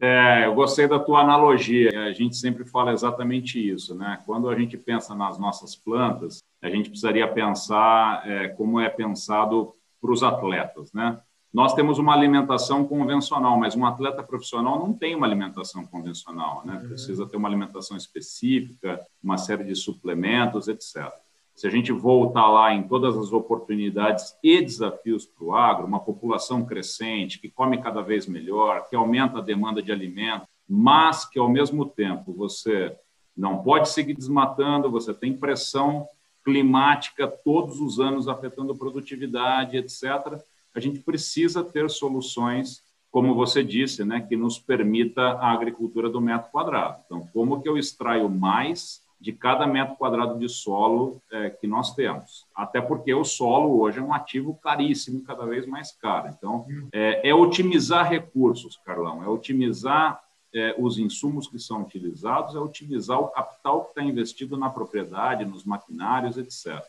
É, 0.00 0.46
eu 0.46 0.54
gostei 0.54 0.86
da 0.86 0.98
tua 0.98 1.20
analogia. 1.20 1.90
A 2.04 2.12
gente 2.12 2.36
sempre 2.36 2.64
fala 2.64 2.92
exatamente 2.92 3.58
isso, 3.58 3.94
né? 3.94 4.18
Quando 4.24 4.48
a 4.48 4.56
gente 4.56 4.76
pensa 4.76 5.14
nas 5.14 5.38
nossas 5.38 5.74
plantas, 5.74 6.38
a 6.62 6.70
gente 6.70 6.88
precisaria 6.88 7.26
pensar 7.26 8.22
é, 8.28 8.48
como 8.48 8.80
é 8.80 8.88
pensado 8.88 9.74
para 10.00 10.12
os 10.12 10.22
atletas, 10.22 10.92
né? 10.92 11.20
nós 11.52 11.74
temos 11.74 11.98
uma 11.98 12.12
alimentação 12.12 12.86
convencional, 12.86 13.58
mas 13.58 13.74
um 13.74 13.86
atleta 13.86 14.22
profissional 14.22 14.78
não 14.78 14.92
tem 14.92 15.14
uma 15.14 15.26
alimentação 15.26 15.84
convencional, 15.86 16.62
né? 16.64 16.74
Uhum. 16.74 16.88
Precisa 16.88 17.26
ter 17.26 17.36
uma 17.36 17.48
alimentação 17.48 17.96
específica, 17.96 19.00
uma 19.22 19.38
série 19.38 19.64
de 19.64 19.74
suplementos, 19.74 20.68
etc. 20.68 21.10
Se 21.58 21.66
a 21.66 21.70
gente 21.70 21.90
voltar 21.90 22.48
lá 22.48 22.72
em 22.72 22.84
todas 22.84 23.16
as 23.16 23.32
oportunidades 23.32 24.36
e 24.42 24.62
desafios 24.62 25.26
para 25.26 25.44
o 25.44 25.54
agro, 25.54 25.86
uma 25.86 26.00
população 26.00 26.64
crescente, 26.64 27.38
que 27.38 27.50
come 27.50 27.82
cada 27.82 28.00
vez 28.00 28.26
melhor, 28.26 28.88
que 28.88 28.96
aumenta 28.96 29.38
a 29.38 29.42
demanda 29.42 29.82
de 29.82 29.90
alimento, 29.90 30.46
mas 30.68 31.24
que, 31.24 31.38
ao 31.38 31.48
mesmo 31.48 31.84
tempo, 31.84 32.32
você 32.32 32.96
não 33.36 33.62
pode 33.62 33.88
seguir 33.88 34.14
desmatando, 34.14 34.90
você 34.90 35.12
tem 35.12 35.36
pressão 35.36 36.06
climática 36.44 37.26
todos 37.26 37.80
os 37.80 37.98
anos 37.98 38.28
afetando 38.28 38.72
a 38.72 38.76
produtividade, 38.76 39.76
etc 39.76 40.40
a 40.78 40.80
gente 40.80 41.00
precisa 41.00 41.64
ter 41.64 41.90
soluções, 41.90 42.82
como 43.10 43.34
você 43.34 43.64
disse, 43.64 44.04
né, 44.04 44.20
que 44.20 44.36
nos 44.36 44.58
permita 44.58 45.22
a 45.22 45.50
agricultura 45.50 46.08
do 46.08 46.20
metro 46.20 46.50
quadrado. 46.50 47.02
Então, 47.04 47.28
como 47.32 47.60
que 47.60 47.68
eu 47.68 47.76
extraio 47.76 48.28
mais 48.28 49.02
de 49.20 49.32
cada 49.32 49.66
metro 49.66 49.96
quadrado 49.96 50.38
de 50.38 50.48
solo 50.48 51.20
é, 51.30 51.50
que 51.50 51.66
nós 51.66 51.94
temos? 51.94 52.46
Até 52.54 52.80
porque 52.80 53.12
o 53.12 53.24
solo 53.24 53.80
hoje 53.80 53.98
é 53.98 54.02
um 54.02 54.12
ativo 54.12 54.54
caríssimo, 54.62 55.22
cada 55.22 55.44
vez 55.44 55.66
mais 55.66 55.92
caro. 55.92 56.28
Então, 56.28 56.66
é, 56.92 57.28
é 57.28 57.34
otimizar 57.34 58.08
recursos, 58.08 58.76
Carlão, 58.84 59.22
é 59.22 59.28
otimizar 59.28 60.20
é, 60.54 60.74
os 60.78 60.98
insumos 60.98 61.46
que 61.46 61.58
são 61.58 61.82
utilizados, 61.82 62.54
é 62.54 62.58
otimizar 62.58 63.20
o 63.20 63.28
capital 63.28 63.84
que 63.84 63.90
está 63.90 64.02
investido 64.02 64.56
na 64.56 64.70
propriedade, 64.70 65.44
nos 65.44 65.64
maquinários, 65.64 66.38
etc. 66.38 66.82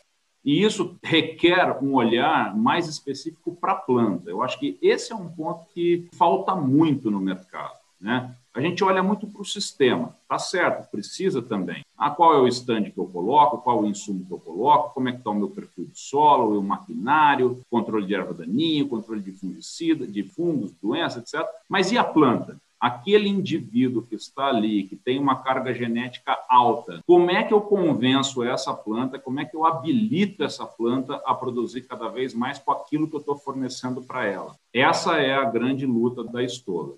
E 0.44 0.64
isso 0.64 0.98
requer 1.02 1.82
um 1.82 1.94
olhar 1.94 2.56
mais 2.56 2.88
específico 2.88 3.54
para 3.56 3.72
a 3.72 3.76
planta. 3.76 4.30
Eu 4.30 4.42
acho 4.42 4.58
que 4.58 4.78
esse 4.80 5.12
é 5.12 5.14
um 5.16 5.28
ponto 5.28 5.66
que 5.74 6.08
falta 6.14 6.54
muito 6.54 7.10
no 7.10 7.20
mercado. 7.20 7.78
Né? 8.00 8.34
A 8.52 8.60
gente 8.60 8.82
olha 8.82 9.02
muito 9.02 9.28
para 9.28 9.42
o 9.42 9.44
sistema, 9.44 10.16
tá 10.28 10.38
certo, 10.38 10.90
precisa 10.90 11.40
também. 11.40 11.84
Ah, 11.96 12.10
qual 12.10 12.34
é 12.34 12.38
o 12.38 12.48
stand 12.48 12.90
que 12.90 12.98
eu 12.98 13.06
coloco, 13.06 13.58
qual 13.58 13.78
é 13.78 13.82
o 13.82 13.86
insumo 13.86 14.24
que 14.26 14.32
eu 14.32 14.40
coloco, 14.40 14.92
como 14.92 15.08
é 15.08 15.12
que 15.12 15.18
está 15.18 15.30
o 15.30 15.34
meu 15.34 15.50
perfil 15.50 15.84
de 15.84 15.98
solo, 15.98 16.58
o 16.58 16.62
maquinário, 16.62 17.60
controle 17.70 18.06
de 18.06 18.14
erva 18.14 18.34
daninha, 18.34 18.88
controle 18.88 19.20
de 19.20 19.32
fungicida, 19.32 20.06
de 20.06 20.24
fungos, 20.24 20.72
doenças, 20.82 21.22
etc. 21.22 21.46
Mas 21.68 21.92
e 21.92 21.98
a 21.98 22.04
planta? 22.04 22.56
aquele 22.80 23.28
indivíduo 23.28 24.00
que 24.02 24.14
está 24.14 24.46
ali, 24.46 24.84
que 24.84 24.96
tem 24.96 25.18
uma 25.18 25.42
carga 25.42 25.74
genética 25.74 26.36
alta, 26.48 27.02
como 27.06 27.30
é 27.30 27.44
que 27.44 27.52
eu 27.52 27.60
convenço 27.60 28.42
essa 28.42 28.72
planta, 28.72 29.18
como 29.18 29.38
é 29.38 29.44
que 29.44 29.54
eu 29.54 29.66
habilito 29.66 30.42
essa 30.42 30.64
planta 30.64 31.20
a 31.26 31.34
produzir 31.34 31.82
cada 31.82 32.08
vez 32.08 32.32
mais 32.32 32.58
com 32.58 32.72
aquilo 32.72 33.06
que 33.06 33.14
eu 33.14 33.20
estou 33.20 33.36
fornecendo 33.36 34.00
para 34.00 34.24
ela? 34.24 34.56
Essa 34.72 35.18
é 35.18 35.34
a 35.34 35.44
grande 35.44 35.84
luta 35.84 36.24
da 36.24 36.42
estola. 36.42 36.94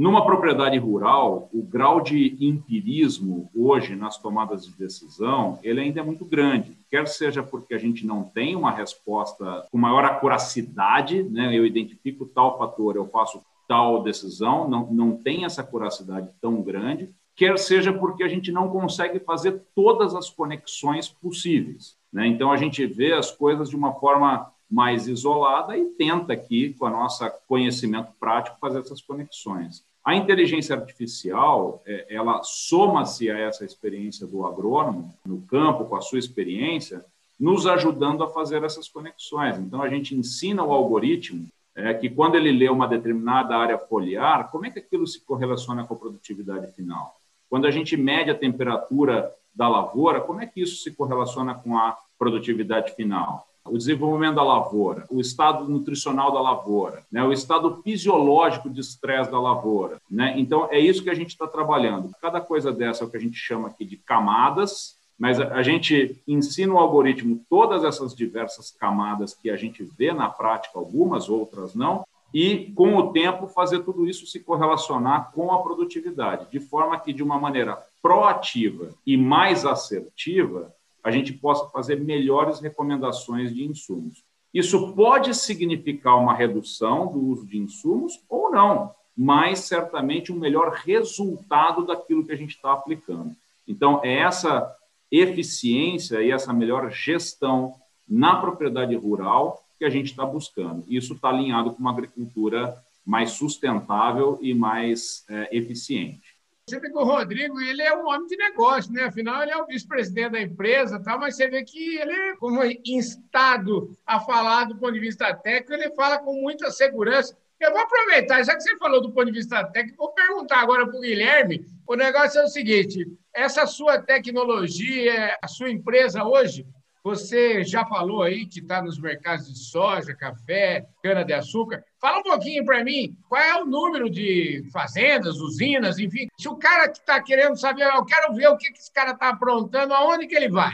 Numa 0.00 0.24
propriedade 0.24 0.78
rural, 0.78 1.50
o 1.52 1.62
grau 1.62 2.00
de 2.00 2.34
empirismo 2.40 3.50
hoje 3.54 3.94
nas 3.94 4.16
tomadas 4.16 4.64
de 4.64 4.72
decisão, 4.72 5.58
ele 5.62 5.78
ainda 5.78 6.00
é 6.00 6.02
muito 6.02 6.24
grande. 6.24 6.74
Quer 6.90 7.06
seja 7.06 7.42
porque 7.42 7.74
a 7.74 7.78
gente 7.78 8.06
não 8.06 8.24
tem 8.24 8.56
uma 8.56 8.70
resposta 8.70 9.66
com 9.70 9.76
maior 9.76 10.02
acuracidade, 10.06 11.22
né? 11.22 11.54
eu 11.54 11.66
identifico 11.66 12.24
tal 12.24 12.56
fator, 12.56 12.96
eu 12.96 13.06
faço 13.08 13.42
tal 13.68 14.02
decisão, 14.02 14.66
não, 14.66 14.90
não 14.90 15.16
tem 15.18 15.44
essa 15.44 15.62
curacidade 15.62 16.30
tão 16.40 16.62
grande, 16.62 17.10
quer 17.36 17.58
seja 17.58 17.92
porque 17.92 18.22
a 18.22 18.28
gente 18.28 18.50
não 18.50 18.70
consegue 18.70 19.20
fazer 19.20 19.60
todas 19.74 20.14
as 20.14 20.30
conexões 20.30 21.10
possíveis. 21.10 21.94
Né? 22.10 22.26
Então, 22.26 22.50
a 22.50 22.56
gente 22.56 22.86
vê 22.86 23.12
as 23.12 23.30
coisas 23.30 23.68
de 23.68 23.76
uma 23.76 23.92
forma 23.92 24.50
mais 24.70 25.06
isolada 25.06 25.76
e 25.76 25.84
tenta 25.84 26.32
aqui, 26.32 26.72
com 26.72 26.86
a 26.86 26.90
nossa 26.90 27.28
conhecimento 27.28 28.12
prático, 28.18 28.56
fazer 28.58 28.78
essas 28.78 29.02
conexões. 29.02 29.84
A 30.04 30.14
inteligência 30.14 30.74
artificial, 30.74 31.82
é, 31.86 32.06
ela 32.08 32.42
soma-se 32.42 33.30
a 33.30 33.38
essa 33.38 33.64
experiência 33.64 34.26
do 34.26 34.46
agrônomo 34.46 35.14
no 35.26 35.42
campo, 35.42 35.84
com 35.84 35.96
a 35.96 36.00
sua 36.00 36.18
experiência, 36.18 37.04
nos 37.38 37.66
ajudando 37.66 38.22
a 38.22 38.28
fazer 38.28 38.62
essas 38.64 38.88
conexões. 38.88 39.58
Então, 39.58 39.82
a 39.82 39.88
gente 39.88 40.14
ensina 40.14 40.64
o 40.64 40.72
algoritmo 40.72 41.48
é 41.74 41.94
que 41.94 42.10
quando 42.10 42.34
ele 42.34 42.52
lê 42.52 42.68
uma 42.68 42.86
determinada 42.86 43.56
área 43.56 43.78
foliar, 43.78 44.50
como 44.50 44.66
é 44.66 44.70
que 44.70 44.78
aquilo 44.78 45.06
se 45.06 45.24
correlaciona 45.24 45.86
com 45.86 45.94
a 45.94 45.96
produtividade 45.96 46.72
final? 46.72 47.16
Quando 47.48 47.66
a 47.66 47.70
gente 47.70 47.96
mede 47.96 48.30
a 48.30 48.34
temperatura 48.34 49.32
da 49.54 49.68
lavoura, 49.68 50.20
como 50.20 50.40
é 50.40 50.46
que 50.46 50.60
isso 50.60 50.82
se 50.82 50.92
correlaciona 50.92 51.54
com 51.54 51.76
a 51.76 51.96
produtividade 52.18 52.94
final? 52.94 53.46
O 53.70 53.78
desenvolvimento 53.78 54.36
da 54.36 54.42
lavoura, 54.42 55.06
o 55.10 55.20
estado 55.20 55.68
nutricional 55.68 56.32
da 56.32 56.40
lavoura, 56.40 57.02
né? 57.10 57.22
o 57.22 57.32
estado 57.32 57.80
fisiológico 57.82 58.68
de 58.68 58.80
estresse 58.80 59.30
da 59.30 59.40
lavoura. 59.40 60.00
Né? 60.10 60.34
Então, 60.36 60.68
é 60.70 60.78
isso 60.78 61.02
que 61.02 61.10
a 61.10 61.14
gente 61.14 61.30
está 61.30 61.46
trabalhando. 61.46 62.10
Cada 62.20 62.40
coisa 62.40 62.72
dessa 62.72 63.04
é 63.04 63.06
o 63.06 63.10
que 63.10 63.16
a 63.16 63.20
gente 63.20 63.36
chama 63.36 63.68
aqui 63.68 63.84
de 63.84 63.96
camadas, 63.96 64.98
mas 65.18 65.38
a 65.38 65.62
gente 65.62 66.20
ensina 66.26 66.72
o 66.72 66.78
algoritmo 66.78 67.44
todas 67.48 67.84
essas 67.84 68.14
diversas 68.14 68.70
camadas 68.70 69.34
que 69.34 69.50
a 69.50 69.56
gente 69.56 69.82
vê 69.82 70.12
na 70.12 70.30
prática, 70.30 70.78
algumas, 70.78 71.28
outras 71.28 71.74
não, 71.74 72.04
e 72.32 72.72
com 72.74 72.96
o 72.96 73.12
tempo 73.12 73.46
fazer 73.46 73.80
tudo 73.80 74.08
isso 74.08 74.26
se 74.26 74.40
correlacionar 74.40 75.30
com 75.32 75.52
a 75.52 75.62
produtividade, 75.62 76.50
de 76.50 76.60
forma 76.60 76.98
que 76.98 77.12
de 77.12 77.22
uma 77.22 77.38
maneira 77.38 77.78
proativa 78.00 78.94
e 79.06 79.16
mais 79.16 79.66
assertiva, 79.66 80.72
a 81.02 81.10
gente 81.10 81.32
possa 81.32 81.68
fazer 81.70 82.00
melhores 82.00 82.60
recomendações 82.60 83.54
de 83.54 83.64
insumos. 83.64 84.22
Isso 84.52 84.92
pode 84.94 85.34
significar 85.34 86.18
uma 86.18 86.34
redução 86.34 87.06
do 87.06 87.20
uso 87.20 87.46
de 87.46 87.58
insumos 87.58 88.20
ou 88.28 88.50
não, 88.50 88.92
mas 89.16 89.60
certamente 89.60 90.32
um 90.32 90.38
melhor 90.38 90.72
resultado 90.72 91.86
daquilo 91.86 92.24
que 92.24 92.32
a 92.32 92.36
gente 92.36 92.56
está 92.56 92.72
aplicando. 92.72 93.34
Então, 93.66 94.00
é 94.02 94.14
essa 94.14 94.74
eficiência 95.10 96.22
e 96.22 96.30
essa 96.30 96.52
melhor 96.52 96.90
gestão 96.90 97.74
na 98.08 98.36
propriedade 98.36 98.94
rural 98.96 99.64
que 99.78 99.84
a 99.84 99.90
gente 99.90 100.10
está 100.10 100.26
buscando. 100.26 100.84
Isso 100.88 101.14
está 101.14 101.28
alinhado 101.28 101.72
com 101.72 101.78
uma 101.78 101.90
agricultura 101.90 102.76
mais 103.06 103.30
sustentável 103.32 104.38
e 104.42 104.52
mais 104.52 105.24
é, 105.28 105.56
eficiente. 105.56 106.29
Você 106.70 106.78
vê 106.78 106.88
que 106.88 106.96
o 106.96 107.02
Rodrigo 107.02 107.60
ele 107.60 107.82
é 107.82 107.96
um 107.96 108.06
homem 108.06 108.28
de 108.28 108.36
negócio, 108.36 108.92
né? 108.92 109.04
Afinal, 109.04 109.42
ele 109.42 109.50
é 109.50 109.56
o 109.56 109.66
vice-presidente 109.66 110.30
da 110.30 110.40
empresa, 110.40 111.02
tá? 111.02 111.18
mas 111.18 111.34
você 111.34 111.48
vê 111.48 111.64
que 111.64 111.98
ele, 111.98 112.36
como 112.36 112.60
instado 112.86 113.98
a 114.06 114.20
falar 114.20 114.66
do 114.66 114.76
ponto 114.76 114.92
de 114.92 115.00
vista 115.00 115.34
técnico, 115.34 115.72
ele 115.72 115.92
fala 115.96 116.18
com 116.18 116.32
muita 116.40 116.70
segurança. 116.70 117.36
Eu 117.58 117.72
vou 117.72 117.80
aproveitar, 117.80 118.42
já 118.44 118.54
que 118.54 118.62
você 118.62 118.76
falou 118.76 119.02
do 119.02 119.10
ponto 119.10 119.26
de 119.26 119.32
vista 119.32 119.64
técnico, 119.64 119.98
vou 119.98 120.14
perguntar 120.14 120.60
agora 120.60 120.86
para 120.86 120.96
o 120.96 121.00
Guilherme. 121.00 121.66
O 121.84 121.96
negócio 121.96 122.40
é 122.40 122.44
o 122.44 122.48
seguinte: 122.48 123.04
essa 123.34 123.66
sua 123.66 124.00
tecnologia, 124.00 125.36
a 125.42 125.48
sua 125.48 125.70
empresa 125.70 126.24
hoje, 126.24 126.64
você 127.02 127.64
já 127.64 127.84
falou 127.84 128.22
aí 128.22 128.46
que 128.46 128.60
está 128.60 128.80
nos 128.80 128.96
mercados 128.96 129.52
de 129.52 129.58
soja, 129.58 130.14
café, 130.14 130.86
cana-de-açúcar. 131.02 131.84
Fala 132.00 132.20
um 132.20 132.22
pouquinho 132.22 132.64
para 132.64 132.82
mim, 132.82 133.14
qual 133.28 133.42
é 133.42 133.62
o 133.62 133.66
número 133.66 134.08
de 134.08 134.66
fazendas, 134.72 135.36
usinas, 135.36 135.98
enfim. 135.98 136.28
Se 136.38 136.48
o 136.48 136.56
cara 136.56 136.88
que 136.88 136.98
está 136.98 137.22
querendo 137.22 137.60
saber, 137.60 137.82
eu 137.82 138.04
quero 138.06 138.32
ver 138.32 138.48
o 138.48 138.56
que, 138.56 138.72
que 138.72 138.78
esse 138.78 138.90
cara 138.90 139.10
está 139.10 139.28
aprontando, 139.28 139.92
aonde 139.92 140.26
que 140.26 140.34
ele 140.34 140.48
vai? 140.48 140.72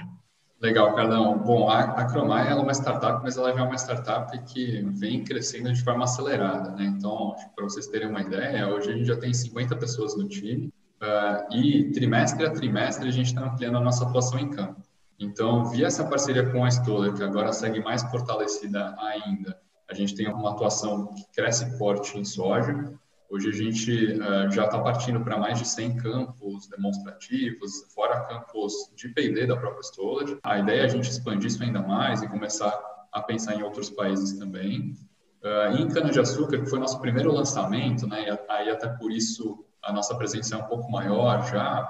Legal, 0.61 0.95
Carlão. 0.95 1.37
Bom, 1.37 1.69
a, 1.69 1.81
a 1.81 2.05
Cromai 2.07 2.51
é 2.51 2.55
uma 2.55 2.73
startup, 2.73 3.23
mas 3.23 3.37
ela 3.37 3.51
é 3.51 3.63
uma 3.63 3.75
startup 3.77 4.39
que 4.45 4.83
vem 4.95 5.25
crescendo 5.25 5.73
de 5.73 5.83
forma 5.83 6.05
acelerada, 6.05 6.71
né? 6.71 6.85
Então, 6.97 7.35
para 7.55 7.65
vocês 7.65 7.89
terem 7.89 8.09
uma 8.09 8.23
ideia, 8.23 8.69
hoje 8.69 8.91
a 8.91 8.97
gente 8.97 9.07
já 9.07 9.17
tem 9.17 9.35
50 9.35 9.77
pessoas 9.77 10.17
no 10.17 10.29
time 10.29 10.73
uh, 11.03 11.55
e 11.55 11.91
trimestre 11.91 12.47
a 12.47 12.51
trimestre 12.51 13.09
a 13.09 13.13
gente 13.13 13.27
está 13.27 13.43
ampliando 13.43 13.77
a 13.77 13.81
nossa 13.81 14.07
atuação 14.07 14.39
em 14.39 14.49
campo. 14.49 14.81
Então, 15.19 15.65
via 15.67 15.89
essa 15.89 16.05
parceria 16.05 16.49
com 16.51 16.65
a 16.65 16.69
Stoller, 16.69 17.13
que 17.15 17.23
agora 17.23 17.53
segue 17.53 17.81
mais 17.81 18.03
fortalecida 18.05 18.95
ainda, 18.99 19.59
a 19.89 19.95
gente 19.95 20.15
tem 20.15 20.29
uma 20.29 20.51
atuação 20.51 21.15
que 21.15 21.25
cresce 21.33 21.77
forte 21.79 22.19
em 22.19 22.25
soja, 22.25 22.97
Hoje 23.29 23.49
a 23.49 23.53
gente 23.53 23.93
uh, 24.21 24.51
já 24.53 24.67
está 24.67 24.79
partindo 24.79 25.21
para 25.21 25.37
mais 25.37 25.59
de 25.59 25.67
100 25.67 25.97
campos 25.97 26.69
demonstrativos, 26.69 27.85
fora 27.93 28.21
campos 28.27 28.73
de 28.95 29.09
P&D 29.09 29.47
da 29.47 29.57
própria 29.57 29.81
Stolage. 29.81 30.39
A 30.45 30.59
ideia 30.59 30.83
é 30.83 30.85
a 30.85 30.89
gente 30.89 31.11
expandir 31.11 31.49
isso 31.49 31.63
ainda 31.63 31.81
mais 31.81 32.23
e 32.23 32.29
começar 32.29 32.73
a 33.13 33.21
pensar 33.21 33.57
em 33.57 33.63
outros 33.63 33.91
países 33.91 34.39
também. 34.39 34.95
Uh, 35.43 35.77
em 35.77 35.89
cana-de-açúcar, 35.89 36.61
que 36.61 36.71
foi 36.71 36.79
nosso 36.79 37.01
primeiro 37.01 37.33
lançamento, 37.33 38.07
né, 38.07 38.29
e 38.29 38.53
aí 38.53 38.71
até 38.71 38.89
por 38.89 39.11
isso 39.11 39.65
a 39.83 39.93
nossa 39.93 40.15
presença 40.17 40.55
é 40.55 40.59
um 40.59 40.65
pouco 40.65 40.91
maior 40.91 41.45
já, 41.51 41.83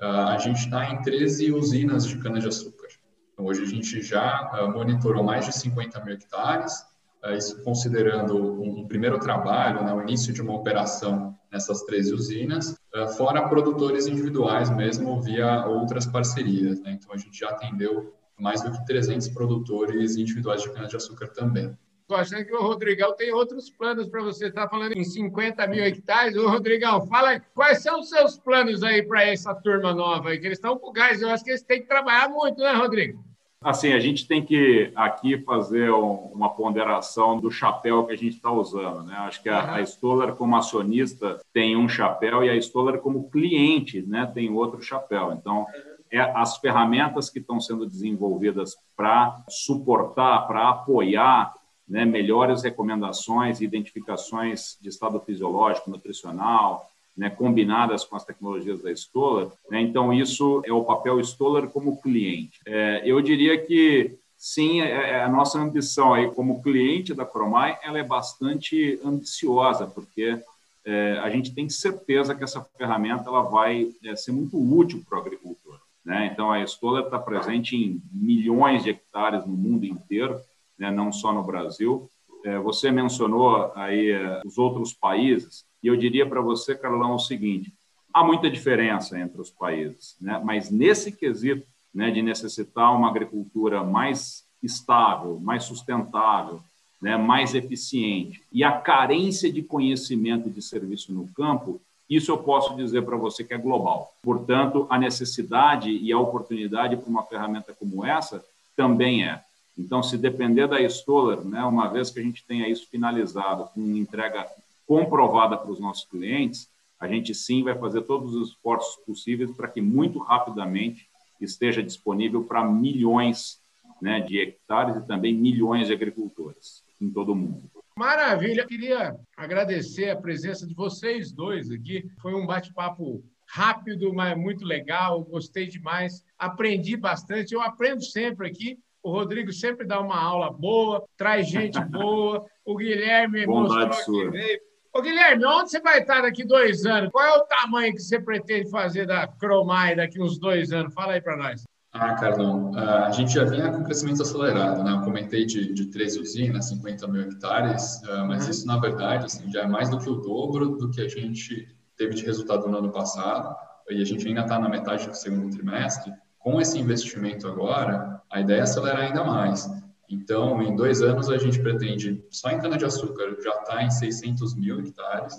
uh, 0.00 0.04
a 0.04 0.38
gente 0.38 0.58
está 0.58 0.90
em 0.90 1.00
13 1.02 1.52
usinas 1.52 2.04
de 2.04 2.18
cana-de-açúcar. 2.18 2.88
Então, 3.32 3.46
hoje 3.46 3.62
a 3.62 3.66
gente 3.66 4.02
já 4.02 4.50
monitorou 4.74 5.22
mais 5.22 5.46
de 5.46 5.52
50 5.52 6.04
mil 6.04 6.14
hectares, 6.14 6.84
isso 7.28 7.62
considerando 7.62 8.62
um 8.62 8.86
primeiro 8.86 9.18
trabalho, 9.18 9.84
né, 9.84 9.92
o 9.92 10.02
início 10.02 10.32
de 10.32 10.40
uma 10.40 10.54
operação 10.54 11.38
nessas 11.52 11.82
13 11.82 12.14
usinas, 12.14 12.76
é, 12.94 13.08
fora 13.08 13.48
produtores 13.48 14.06
individuais 14.06 14.70
mesmo 14.70 15.20
via 15.20 15.66
outras 15.66 16.06
parcerias. 16.06 16.80
Né? 16.80 16.92
Então, 16.92 17.12
a 17.12 17.16
gente 17.16 17.38
já 17.38 17.50
atendeu 17.50 18.14
mais 18.38 18.62
do 18.62 18.72
que 18.72 18.84
300 18.86 19.28
produtores 19.28 20.16
individuais 20.16 20.62
de 20.62 20.72
cana-de-açúcar 20.72 21.28
também. 21.28 21.76
Estou 22.02 22.16
achando 22.16 22.44
que 22.44 22.54
o 22.54 22.62
Rodrigão 22.62 23.14
tem 23.14 23.32
outros 23.32 23.70
planos 23.70 24.08
para 24.08 24.20
você. 24.22 24.46
Está 24.46 24.68
falando 24.68 24.92
em 24.92 25.04
50 25.04 25.64
mil 25.68 25.84
hectares. 25.84 26.36
Ô, 26.36 26.48
Rodrigão, 26.48 27.06
fala 27.06 27.38
quais 27.54 27.82
são 27.82 28.00
os 28.00 28.08
seus 28.08 28.36
planos 28.36 28.82
aí 28.82 29.02
para 29.02 29.24
essa 29.24 29.54
turma 29.54 29.94
nova 29.94 30.30
aí? 30.30 30.40
Que 30.40 30.46
eles 30.46 30.58
estão 30.58 30.76
com 30.76 30.92
gás. 30.92 31.22
Eu 31.22 31.30
acho 31.30 31.44
que 31.44 31.50
eles 31.50 31.62
têm 31.62 31.82
que 31.82 31.86
trabalhar 31.86 32.28
muito, 32.28 32.58
né, 32.58 32.72
Rodrigo? 32.72 33.24
Assim, 33.62 33.92
a 33.92 34.00
gente 34.00 34.26
tem 34.26 34.42
que 34.42 34.90
aqui 34.96 35.36
fazer 35.42 35.90
uma 35.90 36.48
ponderação 36.48 37.38
do 37.38 37.50
chapéu 37.50 38.06
que 38.06 38.12
a 38.14 38.16
gente 38.16 38.36
está 38.36 38.50
usando. 38.50 39.02
Né? 39.02 39.14
Acho 39.18 39.42
que 39.42 39.50
a, 39.50 39.74
a 39.74 39.82
Stoller, 39.82 40.34
como 40.34 40.56
acionista, 40.56 41.38
tem 41.52 41.76
um 41.76 41.86
chapéu 41.86 42.42
e 42.42 42.48
a 42.48 42.56
Stoller, 42.56 43.00
como 43.00 43.28
cliente, 43.30 44.00
né, 44.00 44.24
tem 44.32 44.50
outro 44.50 44.80
chapéu. 44.80 45.32
Então, 45.32 45.66
é 46.10 46.20
as 46.20 46.56
ferramentas 46.56 47.28
que 47.28 47.38
estão 47.38 47.60
sendo 47.60 47.86
desenvolvidas 47.86 48.76
para 48.96 49.44
suportar, 49.48 50.46
para 50.46 50.70
apoiar 50.70 51.54
né, 51.86 52.06
melhores 52.06 52.62
recomendações 52.62 53.60
e 53.60 53.64
identificações 53.64 54.78
de 54.80 54.88
estado 54.88 55.20
fisiológico, 55.20 55.90
nutricional, 55.90 56.89
né, 57.16 57.28
combinadas 57.28 58.04
com 58.04 58.16
as 58.16 58.24
tecnologias 58.24 58.82
da 58.82 58.90
Stoller. 58.92 59.48
Né? 59.70 59.80
Então, 59.80 60.12
isso 60.12 60.62
é 60.64 60.72
o 60.72 60.84
papel 60.84 61.20
Stoller 61.20 61.68
como 61.68 62.00
cliente. 62.00 62.60
É, 62.66 63.02
eu 63.04 63.20
diria 63.20 63.58
que, 63.58 64.16
sim, 64.36 64.80
é, 64.80 65.10
é 65.10 65.22
a 65.22 65.28
nossa 65.28 65.58
ambição 65.58 66.14
aí 66.14 66.30
como 66.30 66.62
cliente 66.62 67.14
da 67.14 67.26
Cromai 67.26 67.78
ela 67.82 67.98
é 67.98 68.02
bastante 68.02 68.98
ambiciosa, 69.04 69.86
porque 69.86 70.40
é, 70.84 71.18
a 71.22 71.28
gente 71.28 71.54
tem 71.54 71.68
certeza 71.68 72.34
que 72.34 72.42
essa 72.42 72.66
ferramenta 72.76 73.28
ela 73.28 73.42
vai 73.42 73.88
é, 74.04 74.16
ser 74.16 74.32
muito 74.32 74.56
útil 74.56 75.04
para 75.08 75.18
o 75.18 75.20
agricultor. 75.20 75.78
Né? 76.04 76.30
Então, 76.32 76.50
a 76.50 76.62
Stoller 76.64 77.04
está 77.04 77.18
presente 77.18 77.76
em 77.76 78.00
milhões 78.10 78.82
de 78.82 78.90
hectares 78.90 79.44
no 79.44 79.52
mundo 79.52 79.84
inteiro, 79.84 80.40
né? 80.78 80.90
não 80.90 81.12
só 81.12 81.32
no 81.32 81.42
Brasil. 81.42 82.10
É, 82.42 82.58
você 82.58 82.90
mencionou 82.90 83.70
aí 83.74 84.10
os 84.46 84.56
outros 84.56 84.94
países. 84.94 85.66
E 85.82 85.88
eu 85.88 85.96
diria 85.96 86.26
para 86.26 86.40
você, 86.40 86.74
Carlão, 86.74 87.14
o 87.14 87.18
seguinte: 87.18 87.72
há 88.12 88.24
muita 88.24 88.50
diferença 88.50 89.18
entre 89.18 89.40
os 89.40 89.50
países, 89.50 90.16
né? 90.20 90.40
mas 90.44 90.70
nesse 90.70 91.12
quesito 91.12 91.66
né, 91.94 92.10
de 92.10 92.22
necessitar 92.22 92.94
uma 92.94 93.08
agricultura 93.08 93.82
mais 93.82 94.44
estável, 94.62 95.38
mais 95.40 95.64
sustentável, 95.64 96.60
né, 97.00 97.16
mais 97.16 97.54
eficiente 97.54 98.42
e 98.52 98.62
a 98.62 98.72
carência 98.72 99.50
de 99.50 99.62
conhecimento 99.62 100.50
de 100.50 100.60
serviço 100.60 101.12
no 101.12 101.26
campo, 101.28 101.80
isso 102.08 102.30
eu 102.30 102.38
posso 102.38 102.76
dizer 102.76 103.02
para 103.02 103.16
você 103.16 103.42
que 103.42 103.54
é 103.54 103.58
global. 103.58 104.12
Portanto, 104.22 104.86
a 104.90 104.98
necessidade 104.98 105.90
e 105.90 106.12
a 106.12 106.18
oportunidade 106.18 106.96
para 106.96 107.08
uma 107.08 107.22
ferramenta 107.22 107.72
como 107.72 108.04
essa 108.04 108.44
também 108.76 109.24
é. 109.24 109.40
Então, 109.78 110.02
se 110.02 110.18
depender 110.18 110.66
da 110.66 110.80
Stoller, 110.82 111.40
né, 111.40 111.62
uma 111.64 111.88
vez 111.88 112.10
que 112.10 112.18
a 112.20 112.22
gente 112.22 112.44
tenha 112.44 112.68
isso 112.68 112.86
finalizado 112.90 113.68
com 113.72 113.80
entrega 113.96 114.46
comprovada 114.90 115.56
para 115.56 115.70
os 115.70 115.78
nossos 115.78 116.04
clientes, 116.04 116.68
a 116.98 117.06
gente 117.06 117.32
sim 117.32 117.62
vai 117.62 117.78
fazer 117.78 118.02
todos 118.02 118.34
os 118.34 118.48
esforços 118.48 118.96
possíveis 119.06 119.52
para 119.52 119.68
que 119.68 119.80
muito 119.80 120.18
rapidamente 120.18 121.08
esteja 121.40 121.80
disponível 121.80 122.42
para 122.42 122.64
milhões 122.64 123.60
né, 124.02 124.18
de 124.18 124.40
hectares 124.40 124.96
e 124.96 125.06
também 125.06 125.32
milhões 125.32 125.86
de 125.86 125.92
agricultores 125.92 126.82
em 127.00 127.08
todo 127.08 127.30
o 127.30 127.36
mundo. 127.36 127.70
Maravilha! 127.96 128.66
Queria 128.66 129.16
agradecer 129.36 130.10
a 130.10 130.16
presença 130.16 130.66
de 130.66 130.74
vocês 130.74 131.30
dois 131.30 131.70
aqui. 131.70 132.10
Foi 132.20 132.34
um 132.34 132.44
bate-papo 132.44 133.22
rápido, 133.46 134.12
mas 134.12 134.36
muito 134.36 134.64
legal. 134.64 135.22
Gostei 135.22 135.68
demais. 135.68 136.24
Aprendi 136.36 136.96
bastante. 136.96 137.54
Eu 137.54 137.62
aprendo 137.62 138.02
sempre 138.02 138.48
aqui. 138.48 138.76
O 139.04 139.12
Rodrigo 139.12 139.52
sempre 139.52 139.86
dá 139.86 140.00
uma 140.00 140.20
aula 140.20 140.50
boa, 140.50 141.04
traz 141.16 141.48
gente 141.48 141.78
boa. 141.86 142.44
O 142.64 142.76
Guilherme 142.76 143.46
Bondade 143.46 143.86
mostrou 143.86 144.16
sua. 144.16 144.24
que 144.24 144.30
veio 144.30 144.69
Ô, 144.92 145.00
Guilherme, 145.00 145.46
onde 145.46 145.70
você 145.70 145.80
vai 145.80 146.00
estar 146.00 146.22
daqui 146.22 146.44
dois 146.44 146.84
anos? 146.84 147.10
Qual 147.10 147.24
é 147.24 147.30
o 147.36 147.44
tamanho 147.44 147.92
que 147.92 148.00
você 148.00 148.20
pretende 148.20 148.68
fazer 148.70 149.06
da 149.06 149.26
Cromai 149.26 149.94
daqui 149.94 150.20
uns 150.20 150.38
dois 150.38 150.72
anos? 150.72 150.92
Fala 150.92 151.12
aí 151.12 151.20
para 151.20 151.36
nós. 151.36 151.62
Ah, 151.92 152.14
Carlão, 152.14 152.72
a 152.76 153.10
gente 153.10 153.32
já 153.32 153.44
vinha 153.44 153.70
com 153.70 153.84
crescimento 153.84 154.22
acelerado, 154.22 154.82
né? 154.82 154.92
Eu 154.92 155.00
comentei 155.00 155.44
de, 155.44 155.72
de 155.72 155.86
três 155.86 156.16
usinas, 156.16 156.68
50 156.68 157.06
mil 157.08 157.22
hectares, 157.22 158.02
ah, 158.08 158.24
mas 158.26 158.44
uhum. 158.44 158.50
isso, 158.50 158.66
na 158.66 158.78
verdade, 158.78 159.26
assim, 159.26 159.50
já 159.50 159.62
é 159.62 159.66
mais 159.66 159.90
do 159.90 159.98
que 159.98 160.08
o 160.08 160.16
dobro 160.16 160.76
do 160.76 160.90
que 160.90 161.00
a 161.00 161.08
gente 161.08 161.68
teve 161.96 162.14
de 162.14 162.24
resultado 162.24 162.68
no 162.68 162.78
ano 162.78 162.90
passado, 162.90 163.54
e 163.88 164.00
a 164.00 164.04
gente 164.04 164.26
ainda 164.26 164.42
está 164.42 164.58
na 164.58 164.68
metade 164.68 165.08
do 165.08 165.14
segundo 165.14 165.50
trimestre. 165.50 166.12
Com 166.38 166.60
esse 166.60 166.78
investimento 166.78 167.48
agora, 167.48 168.22
a 168.30 168.40
ideia 168.40 168.60
é 168.60 168.62
acelerar 168.62 169.02
ainda 169.02 169.24
mais. 169.24 169.68
Então, 170.10 170.60
em 170.60 170.74
dois 170.74 171.02
anos, 171.02 171.30
a 171.30 171.38
gente 171.38 171.60
pretende, 171.60 172.24
só 172.30 172.50
em 172.50 172.60
cana-de-açúcar, 172.60 173.36
já 173.40 173.52
está 173.52 173.82
em 173.82 173.90
600 173.90 174.56
mil 174.56 174.80
hectares, 174.80 175.38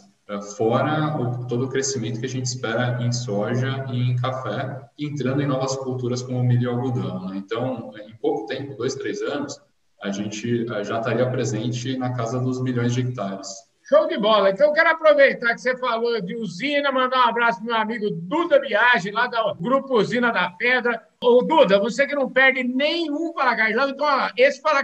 fora 0.55 1.17
o, 1.17 1.45
todo 1.47 1.65
o 1.65 1.69
crescimento 1.69 2.19
que 2.19 2.25
a 2.25 2.29
gente 2.29 2.45
espera 2.45 2.97
em 3.01 3.11
soja 3.11 3.85
e 3.91 4.11
em 4.11 4.15
café, 4.15 4.81
entrando 4.97 5.41
em 5.41 5.47
novas 5.47 5.75
culturas 5.75 6.21
como 6.21 6.41
milho 6.41 6.63
e 6.63 6.67
algodão. 6.67 7.27
Né? 7.27 7.37
Então, 7.37 7.91
em 8.07 8.15
pouco 8.15 8.45
tempo, 8.47 8.77
dois, 8.77 8.95
três 8.95 9.21
anos, 9.21 9.59
a 10.01 10.09
gente 10.09 10.65
eh, 10.71 10.83
já 10.83 10.99
estaria 10.99 11.29
presente 11.29 11.97
na 11.97 12.13
casa 12.13 12.39
dos 12.39 12.61
milhões 12.61 12.93
de 12.93 13.01
hectares. 13.01 13.49
Show 13.83 14.07
de 14.07 14.17
bola. 14.17 14.49
Então, 14.49 14.67
eu 14.67 14.73
quero 14.73 14.89
aproveitar 14.89 15.53
que 15.53 15.59
você 15.59 15.75
falou 15.77 16.21
de 16.21 16.35
usina, 16.35 16.91
mandar 16.91 17.25
um 17.25 17.29
abraço 17.29 17.59
para 17.59 17.67
meu 17.67 17.75
amigo 17.75 18.09
Duda 18.09 18.59
Viagem, 18.59 19.11
lá 19.11 19.27
do 19.27 19.55
Grupo 19.55 19.97
Usina 19.97 20.31
da 20.31 20.49
Pedra. 20.49 21.05
Ô, 21.23 21.43
Duda, 21.43 21.79
você 21.79 22.07
que 22.07 22.15
não 22.15 22.27
perde 22.27 22.63
nenhum 22.63 23.31
Fala 23.33 23.91
então, 23.91 24.07
ó, 24.07 24.29
esse 24.35 24.59
Fala 24.59 24.83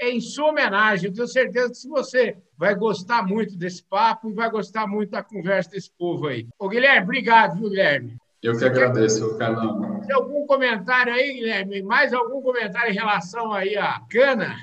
é 0.00 0.10
em 0.10 0.20
sua 0.20 0.48
homenagem. 0.48 1.08
Eu 1.08 1.14
tenho 1.14 1.28
certeza 1.28 1.68
que 1.68 1.76
se 1.76 1.88
você 1.88 2.36
vai 2.58 2.74
gostar 2.74 3.24
muito 3.24 3.56
desse 3.56 3.84
papo 3.84 4.28
e 4.28 4.34
vai 4.34 4.50
gostar 4.50 4.88
muito 4.88 5.10
da 5.10 5.22
conversa 5.22 5.70
desse 5.70 5.90
povo 5.96 6.26
aí. 6.26 6.48
Ô, 6.58 6.68
Guilherme, 6.68 7.04
obrigado, 7.04 7.60
viu, 7.60 7.70
Guilherme? 7.70 8.16
Eu 8.42 8.58
que 8.58 8.64
agradeço, 8.64 9.38
Carlão. 9.38 10.00
Tem 10.00 10.16
algum 10.16 10.44
comentário 10.48 11.12
aí, 11.12 11.32
Guilherme? 11.34 11.80
Mais 11.82 12.12
algum 12.12 12.42
comentário 12.42 12.90
em 12.90 12.96
relação 12.96 13.52
aí 13.52 13.76
à 13.76 14.00
cana? 14.10 14.56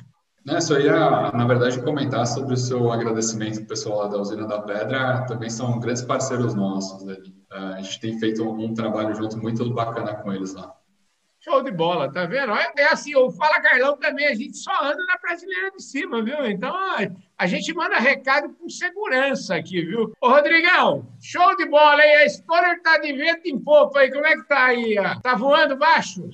Não, 0.46 0.60
só 0.60 0.78
ia, 0.78 1.32
na 1.32 1.48
verdade, 1.48 1.82
comentar 1.82 2.28
sobre 2.28 2.56
o 2.56 2.58
seu 2.58 2.92
agradecimento 2.92 3.66
pessoal 3.66 4.00
lá 4.00 4.08
da 4.08 4.18
Usina 4.18 4.46
da 4.46 4.62
Pedra. 4.62 5.26
Também 5.28 5.50
são 5.50 5.80
grandes 5.80 6.02
parceiros 6.02 6.54
nossos 6.54 7.08
ali. 7.08 7.34
É, 7.54 7.58
a 7.58 7.82
gente 7.82 8.02
tem 8.02 8.20
feito 8.20 8.44
um 8.44 8.74
trabalho 8.74 9.16
junto 9.16 9.38
muito 9.38 9.74
bacana 9.74 10.16
com 10.16 10.34
eles 10.34 10.54
lá. 10.54 10.76
Show 11.42 11.64
de 11.64 11.72
bola, 11.72 12.12
tá 12.12 12.26
vendo? 12.26 12.52
É 12.54 12.92
assim, 12.92 13.16
o 13.16 13.32
Fala 13.32 13.62
Carlão 13.62 13.96
também, 13.96 14.28
a 14.28 14.36
gente 14.36 14.58
só 14.58 14.72
anda 14.84 15.02
na 15.06 15.18
prateleira 15.18 15.72
de 15.72 15.82
cima, 15.82 16.22
viu? 16.22 16.46
Então, 16.46 16.76
a 17.38 17.48
gente 17.48 17.74
manda 17.74 17.98
recado 17.98 18.54
com 18.56 18.68
segurança 18.68 19.56
aqui, 19.56 19.82
viu? 19.82 20.12
Ô, 20.20 20.28
Rodrigão, 20.28 21.08
show 21.22 21.56
de 21.56 21.66
bola 21.66 22.02
aí, 22.02 22.16
a 22.16 22.26
história 22.26 22.78
tá 22.84 22.98
de 22.98 23.14
vento 23.14 23.48
em 23.48 23.58
popa 23.58 24.00
aí, 24.00 24.12
como 24.12 24.26
é 24.26 24.36
que 24.36 24.48
tá 24.50 24.66
aí? 24.66 24.96
Tá 25.24 25.34
voando 25.34 25.78
baixo? 25.78 26.30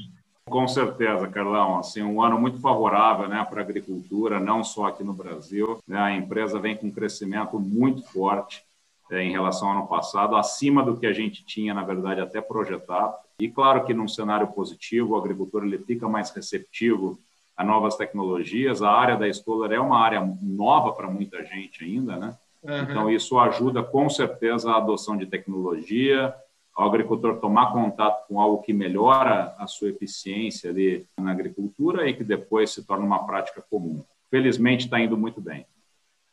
Com 0.50 0.68
certeza, 0.68 1.28
Carlão. 1.28 1.78
Assim, 1.78 2.02
um 2.02 2.22
ano 2.22 2.40
muito 2.40 2.60
favorável 2.60 3.28
né, 3.28 3.46
para 3.48 3.62
a 3.62 3.64
agricultura, 3.64 4.40
não 4.40 4.64
só 4.64 4.86
aqui 4.86 5.04
no 5.04 5.14
Brasil. 5.14 5.80
Né, 5.88 6.00
a 6.00 6.16
empresa 6.16 6.60
vem 6.60 6.76
com 6.76 6.88
um 6.88 6.92
crescimento 6.92 7.60
muito 7.60 8.04
forte 8.12 8.64
é, 9.12 9.22
em 9.22 9.32
relação 9.32 9.70
ao 9.70 9.78
ano 9.78 9.88
passado, 9.88 10.36
acima 10.36 10.84
do 10.84 10.98
que 10.98 11.06
a 11.06 11.14
gente 11.14 11.46
tinha, 11.46 11.74
na 11.74 11.84
verdade, 11.84 12.22
até 12.22 12.42
projetado. 12.42 13.16
E 13.40 13.50
claro 13.50 13.86
que 13.86 13.94
num 13.94 14.08
cenário 14.08 14.48
positivo, 14.48 15.14
o 15.14 15.18
agricultor 15.18 15.66
ele 15.66 15.78
fica 15.78 16.08
mais 16.08 16.32
receptivo 16.32 17.20
a 17.56 17.64
novas 17.64 17.96
tecnologias. 17.96 18.82
A 18.82 18.92
área 18.92 19.18
da 19.18 19.28
Stoller 19.28 19.72
é 19.72 19.80
uma 19.80 20.00
área 20.00 20.22
nova 20.42 20.94
para 20.94 21.10
muita 21.10 21.44
gente 21.46 21.84
ainda, 21.84 22.16
né? 22.18 22.36
Uhum. 22.64 22.82
Então, 22.82 23.12
isso 23.12 23.38
ajuda 23.38 23.84
com 23.84 24.10
certeza 24.10 24.72
a 24.72 24.78
adoção 24.78 25.16
de 25.16 25.26
tecnologia, 25.26 26.34
ao 26.76 26.88
agricultor 26.88 27.40
tomar 27.40 27.72
contato 27.72 28.28
com 28.28 28.42
algo 28.42 28.62
que 28.62 28.74
melhora 28.74 29.56
a 29.58 29.68
sua 29.68 29.90
eficiência 29.90 30.70
ali 30.70 31.06
na 31.18 31.32
agricultura 31.32 32.08
e 32.10 32.14
que 32.14 32.24
depois 32.24 32.72
se 32.72 32.84
torna 32.84 33.06
uma 33.06 33.26
prática 33.26 33.64
comum. 33.70 34.04
Felizmente 34.30 34.86
está 34.86 35.00
indo 35.00 35.16
muito 35.16 35.40
bem. 35.40 35.66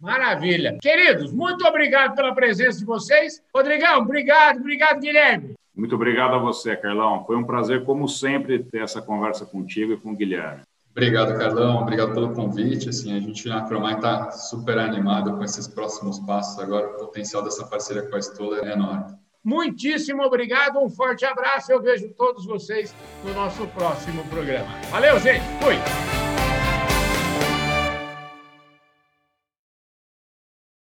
Maravilha. 0.01 0.79
Queridos, 0.83 1.33
muito 1.33 1.65
obrigado 1.65 2.17
pela 2.17 2.35
presença 2.35 2.81
de 2.81 2.85
vocês. 2.85 3.41
Rodrigão, 3.55 4.01
obrigado, 4.01 4.59
obrigado, 4.59 4.99
Guilherme. 4.99 5.55
Muito 5.83 5.97
obrigado 5.97 6.35
a 6.35 6.39
você, 6.39 6.77
Carlão. 6.77 7.25
Foi 7.27 7.37
um 7.37 7.43
prazer, 7.43 7.85
como 7.85 8.09
sempre, 8.09 8.63
ter 8.63 8.83
essa 8.83 9.03
conversa 9.03 9.45
contigo 9.45 9.93
e 9.93 9.97
com 9.97 10.13
o 10.13 10.17
Guilherme. 10.17 10.63
Obrigado, 10.93 11.37
Carlão. 11.37 11.83
Obrigado 11.83 12.15
pelo 12.15 12.33
convite. 12.33 12.89
Assim, 12.89 13.17
a 13.17 13.19
gente 13.19 13.49
na 13.49 13.63
Cromai 13.63 13.97
está 13.97 14.31
super 14.31 14.79
animado 14.79 15.37
com 15.37 15.43
esses 15.43 15.67
próximos 15.67 16.21
passos. 16.21 16.57
Agora, 16.61 16.87
o 16.87 16.99
potencial 17.01 17.43
dessa 17.43 17.67
parceria 17.67 18.09
com 18.09 18.15
a 18.15 18.21
Stoller 18.21 18.63
é 18.63 18.75
enorme. 18.75 19.17
Muitíssimo 19.43 20.23
obrigado, 20.23 20.79
um 20.79 20.89
forte 20.89 21.25
abraço. 21.25 21.73
Eu 21.73 21.83
vejo 21.83 22.15
todos 22.17 22.47
vocês 22.47 22.95
no 23.25 23.35
nosso 23.35 23.67
próximo 23.67 24.25
programa. 24.27 24.71
Valeu, 24.93 25.19
gente. 25.19 25.43
Fui. 25.61 25.75